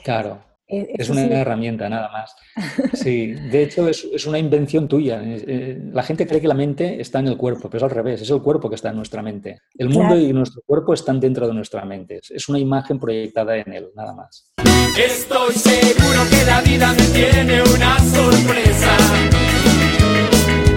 [0.06, 0.47] Claro.
[0.70, 2.36] Eh, es una herramienta, nada más.
[2.94, 5.22] Sí, de hecho es, una invención tuya.
[5.24, 8.22] Eh, la gente cree que la mente está en el cuerpo, pero es al revés,
[8.22, 9.62] es el cuerpo que está en nuestra mente.
[9.78, 12.20] El mundo y nuestro cuerpo están dentro de nuestra mente.
[12.30, 14.52] Es una imagen proyectada en él, nada más.
[14.98, 18.98] Estoy seguro que la vida me tiene una sorpresa.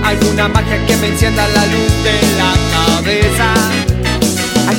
[0.04, 3.79] Alguna magia que me encienda la luz de la cabeza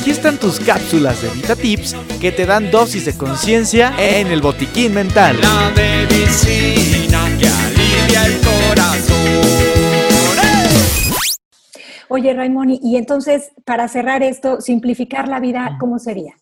[0.01, 4.41] Aquí están tus cápsulas de Vita Tips que te dan dosis de conciencia en el
[4.41, 5.37] botiquín mental.
[5.39, 9.15] La medicina que alivia el corazón.
[12.09, 16.33] Oye, Raimoni, y entonces, para cerrar esto, simplificar la vida, ¿cómo sería?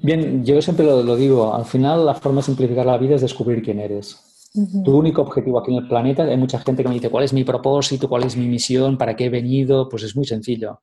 [0.00, 3.62] Bien, yo siempre lo, digo, al final la forma de simplificar la vida es descubrir
[3.62, 4.50] quién eres.
[4.84, 7.32] Tu único objetivo aquí en el planeta, hay mucha gente que me dice, ¿cuál es
[7.32, 8.08] mi propósito?
[8.08, 8.98] ¿Cuál es mi misión?
[8.98, 9.88] ¿Para qué he venido?
[9.88, 10.80] Pues es muy sencillo.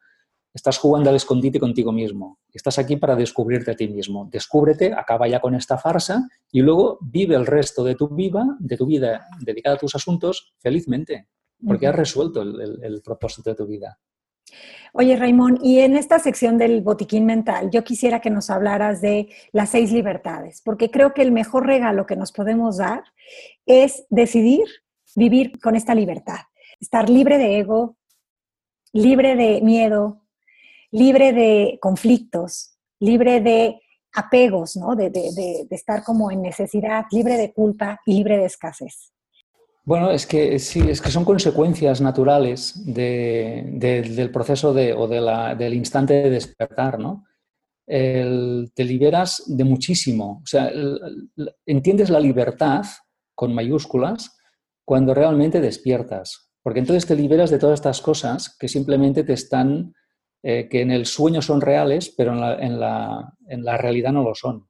[0.54, 2.38] Estás jugando al escondite contigo mismo.
[2.54, 4.30] Estás aquí para descubrirte a ti mismo.
[4.32, 8.78] Descúbrete, acaba ya con esta farsa y luego vive el resto de tu vida, de
[8.78, 11.28] tu vida dedicada a tus asuntos felizmente,
[11.66, 14.00] porque has resuelto el, propósito de tu vida.
[14.94, 19.30] Oye, Raimón, y en esta sección del botiquín mental, yo quisiera que nos hablaras de
[19.52, 23.04] las seis libertades, porque creo que el mejor regalo que nos podemos dar
[23.66, 24.66] es decidir
[25.16, 26.42] vivir con esta libertad,
[26.80, 27.98] estar libre de ego,
[28.92, 30.23] libre de miedo,
[30.94, 33.82] libre de conflictos, libre de
[34.14, 34.96] apegos, ¿no?
[34.96, 39.12] de, estar como en necesidad, libre de culpa y libre de escasez.
[39.86, 46.14] Bueno, es que sí, es que son consecuencias naturales del proceso de, o del instante
[46.14, 47.26] de despertar, ¿no?
[47.86, 50.42] te liberas de muchísimo.
[50.44, 50.72] O sea,
[51.66, 52.86] entiendes la libertad
[53.36, 54.38] con mayúsculas
[54.86, 56.52] cuando realmente despiertas.
[56.62, 59.94] Porque entonces te liberas de todas estas cosas que simplemente te están,
[60.46, 64.68] eh, que en el sueño son reales, pero en la, realidad no lo son.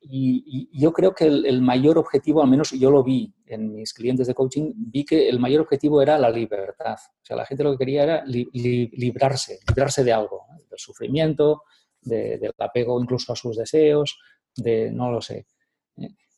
[0.00, 4.26] y, yo creo que el, mayor objetivo, al menos yo lo vi en mis clientes
[4.26, 6.96] de coaching, vi que el mayor objetivo era la libertad.
[6.96, 11.64] O sea, la gente lo que quería era librarse, librarse de algo, del sufrimiento,
[12.00, 14.18] del apego incluso a sus deseos,
[14.56, 15.46] de no lo sé.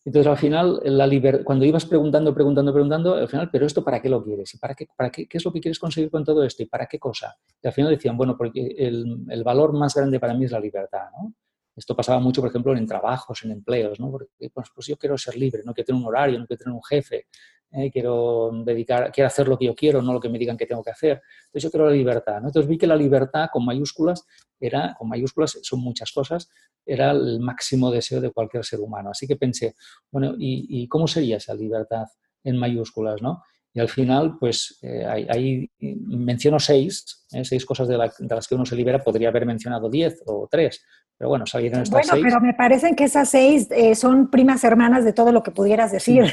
[0.05, 1.09] Entonces, al final, la
[1.44, 4.53] cuando ibas preguntando, preguntando, preguntando, al final, ¿pero esto para qué lo quieres?
[4.55, 6.62] ¿Y para qué, para qué, qué es lo que quieres conseguir con todo esto?
[6.62, 7.36] ¿Y para qué cosa?
[7.62, 10.59] Y al final decían, bueno, porque el, el valor más grande para mí es la
[10.59, 11.34] libertad, ¿no?
[11.74, 14.11] Esto pasaba mucho, por ejemplo, en trabajos, en empleos, ¿no?
[14.11, 16.74] Porque pues, pues yo quiero ser libre, no quiero tener un horario, no quiero tener
[16.74, 17.26] un jefe,
[17.72, 17.90] ¿eh?
[17.90, 20.82] quiero dedicar, quiero hacer lo que yo quiero, no lo que me digan que tengo
[20.82, 21.22] que hacer.
[21.46, 22.36] Entonces yo quiero la libertad.
[22.36, 24.26] Entonces vi que la libertad con mayúsculas
[24.60, 26.48] era, con mayúsculas son muchas cosas,
[26.84, 29.10] era el máximo deseo de cualquier ser humano.
[29.10, 29.74] Así que pensé,
[30.10, 32.06] bueno, ¿y, cómo sería esa libertad
[32.44, 33.22] en mayúsculas?
[33.22, 33.42] ¿no?
[33.74, 37.44] Y al final, pues eh, ahí, menciono seis, ¿eh?
[37.44, 40.84] seis cosas de, de, las que uno se libera, podría haber mencionado diez o tres,
[41.22, 45.04] pero bueno, salieron estas bueno, pero me parecen que esas seis eh, son primas hermanas
[45.04, 46.24] de todo lo que pudieras decir.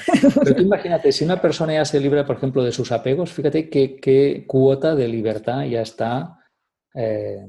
[0.43, 3.69] Pero tú imagínate, si una persona ya se libra, por ejemplo, de sus apegos, fíjate
[3.69, 6.39] qué, cuota de libertad ya está
[6.95, 7.45] eh,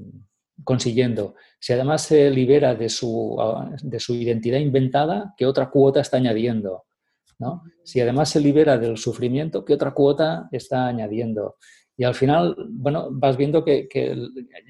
[0.64, 1.34] consiguiendo.
[1.58, 3.36] Si además se libera de su,
[3.82, 6.84] de su identidad inventada, ¿qué otra cuota está añadiendo?
[7.40, 7.64] ¿No?
[7.82, 11.56] Si además se libera del sufrimiento, ¿qué otra cuota está añadiendo?
[12.00, 13.86] Y al final, bueno, vas viendo que,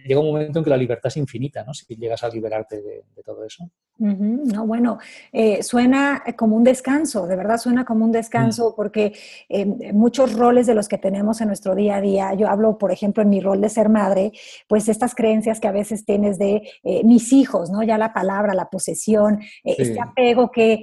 [0.05, 1.73] llega un momento en que la libertad es infinita, ¿no?
[1.73, 3.71] Si llegas a liberarte de, todo eso.
[3.99, 4.99] No, bueno,
[5.33, 8.75] eh, suena como un descanso, de verdad suena como un descanso, mm.
[8.75, 9.13] porque
[9.49, 12.91] eh, muchos roles de los que tenemos en nuestro día a día, yo hablo, por
[12.91, 14.33] ejemplo, en mi rol de ser madre,
[14.67, 17.85] pues estas creencias que a veces tienes de eh, mis hijos, ¿no?
[17.85, 20.83] Ya la palabra, la posesión, este apego que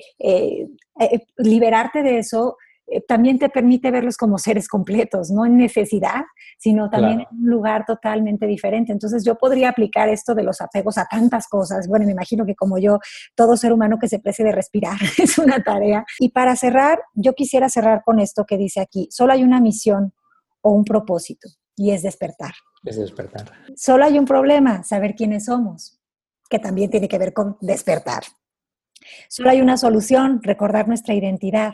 [1.40, 2.56] liberarte de eso
[2.88, 6.24] eh, también te permite verlos como seres completos, no en necesidad,
[6.58, 8.94] sino también en un lugar totalmente diferente.
[8.94, 11.88] Entonces yo podría aplicar esto de los apegos a tantas cosas.
[11.88, 13.00] Bueno, me imagino que como yo,
[13.36, 16.06] todo ser humano que se precie de respirar es una tarea.
[16.20, 20.14] Y para cerrar, yo quisiera cerrar con esto que dice aquí, solo hay una misión
[20.62, 22.54] o un propósito y es despertar.
[22.84, 23.52] Es despertar.
[23.76, 26.00] Solo hay un problema, saber quiénes somos,
[26.50, 28.24] que también tiene que ver con despertar.
[29.30, 31.74] Solo hay una solución, recordar nuestra identidad.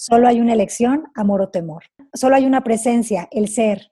[0.00, 1.82] Solo hay una elección, amor o temor.
[2.14, 3.90] Solo hay una presencia, el ser.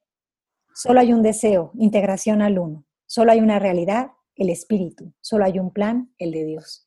[0.72, 2.84] Solo hay un deseo, integración al uno.
[3.06, 5.12] Solo hay una realidad, el espíritu.
[5.20, 6.86] Solo hay un plan, el de Dios.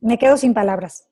[0.00, 1.08] Me quedo sin palabras.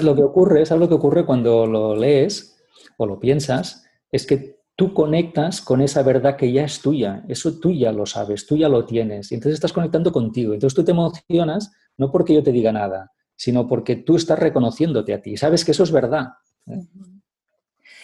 [0.00, 2.60] Lo que ocurre, es algo que ocurre cuando lo lees
[2.96, 3.86] o lo piensas?
[4.10, 7.24] Es que tú conectas con esa verdad que ya es tuya.
[7.28, 9.30] Eso tú ya lo sabes, tú ya lo tienes.
[9.30, 10.52] Y entonces estás conectando contigo.
[10.52, 13.12] Entonces tú te emocionas no porque yo te diga nada,
[13.42, 15.36] sino porque tú estás reconociéndote a ti.
[15.36, 16.28] Sabes que eso es verdad.
[16.68, 16.78] ¿eh?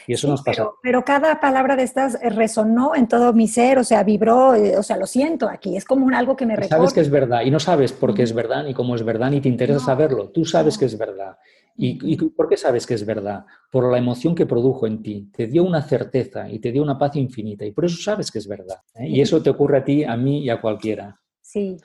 [0.08, 0.68] Y eso nos pasa.
[0.82, 4.76] Pero, cada palabra de estas eh, resonó en todo mi ser, o sea, vibró, eh,
[4.76, 5.76] o sea, lo siento aquí.
[5.76, 6.78] Es como un algo que me recuerda.
[6.78, 9.30] Sabes que es verdad y no sabes por qué es verdad, ni cómo es verdad,
[9.30, 10.30] ni te interesa saberlo.
[10.30, 11.36] Tú sabes que es verdad.
[11.76, 13.46] ¿Y, por qué sabes que es verdad?
[13.70, 15.30] Por la emoción que produjo en ti.
[15.32, 17.64] Te dio una certeza y te dio una paz infinita.
[17.64, 18.78] Y por eso sabes que es verdad.
[18.98, 21.20] Y eso te ocurre a ti, a mí y a cualquiera.
[21.48, 21.78] Sí,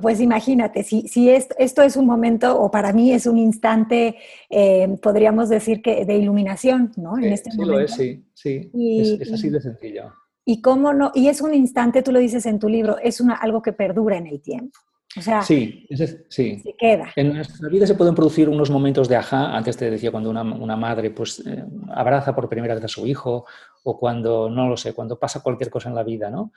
[0.00, 4.14] pues imagínate, si, si esto, es un momento, o para mí es un instante,
[4.48, 7.18] eh, podríamos decir que de iluminación, ¿no?
[7.18, 8.70] En este sí lo es, sí, sí,
[9.20, 10.12] es, así de sencillo.
[10.44, 13.34] Y cómo no, y es un instante, tú lo dices en tu libro, es una,
[13.34, 14.78] algo que perdura en el tiempo.
[15.18, 15.88] O sea, sí,
[16.28, 16.60] sí.
[16.60, 17.08] Se queda.
[17.16, 19.56] En nuestra vida se pueden producir unos momentos de ajá.
[19.56, 23.46] Antes te decía cuando una, madre pues eh, abraza por primera vez a su hijo
[23.82, 26.52] o cuando, no lo sé, cuando pasa cualquier cosa en la vida, ¿no?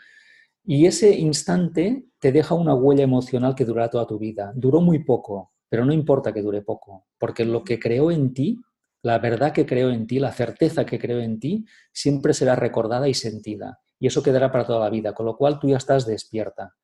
[0.65, 4.51] Y ese instante te deja una huella emocional que durará toda tu vida.
[4.55, 8.59] Duró muy poco, pero no importa que dure poco, porque lo que creó en ti,
[9.01, 13.07] la verdad que creó en ti, la certeza que creó en ti, siempre será recordada
[13.07, 13.79] y sentida.
[13.99, 16.75] Y eso quedará para toda la vida, con lo cual tú ya estás despierta.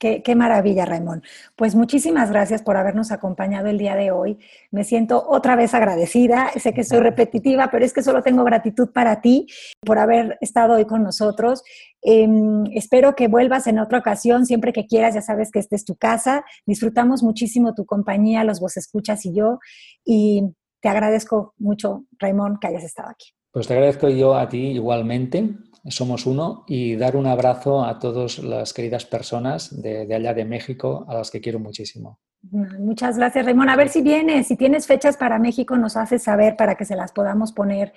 [0.00, 1.22] Qué, maravilla, Raymond.
[1.56, 4.38] Pues muchísimas gracias por habernos acompañado el día de hoy.
[4.70, 6.50] Me siento otra vez agradecida.
[6.58, 9.46] Sé que soy repetitiva, pero es que solo tengo gratitud para ti
[9.84, 11.62] por haber estado hoy con nosotros.
[12.00, 15.84] Em, espero que vuelvas en otra ocasión, siempre que quieras, ya sabes que esta es
[15.84, 16.46] tu casa.
[16.64, 19.58] Disfrutamos muchísimo tu compañía, los vos escuchas y yo.
[20.02, 20.44] Y
[20.80, 23.32] te agradezco mucho, Raymond, que hayas estado aquí.
[23.52, 25.56] Pues te agradezco yo a ti igualmente
[25.88, 30.44] somos uno y dar un abrazo a todas las queridas personas de, de allá de
[30.44, 32.18] México a las que quiero muchísimo.
[32.42, 33.68] Muchas gracias, Raymond.
[33.68, 36.96] A ver si vienes, si tienes fechas para México, nos haces saber para que se
[36.96, 37.92] las podamos poner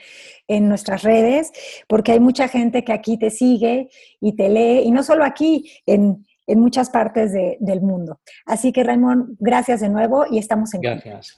[0.48, 1.52] en nuestras redes,
[1.88, 5.72] porque hay mucha gente que aquí te sigue y te lee, y no solo aquí,
[5.86, 8.20] en, muchas partes del mundo.
[8.46, 11.38] Así que, Raymond, gracias de nuevo y estamos en Gracias.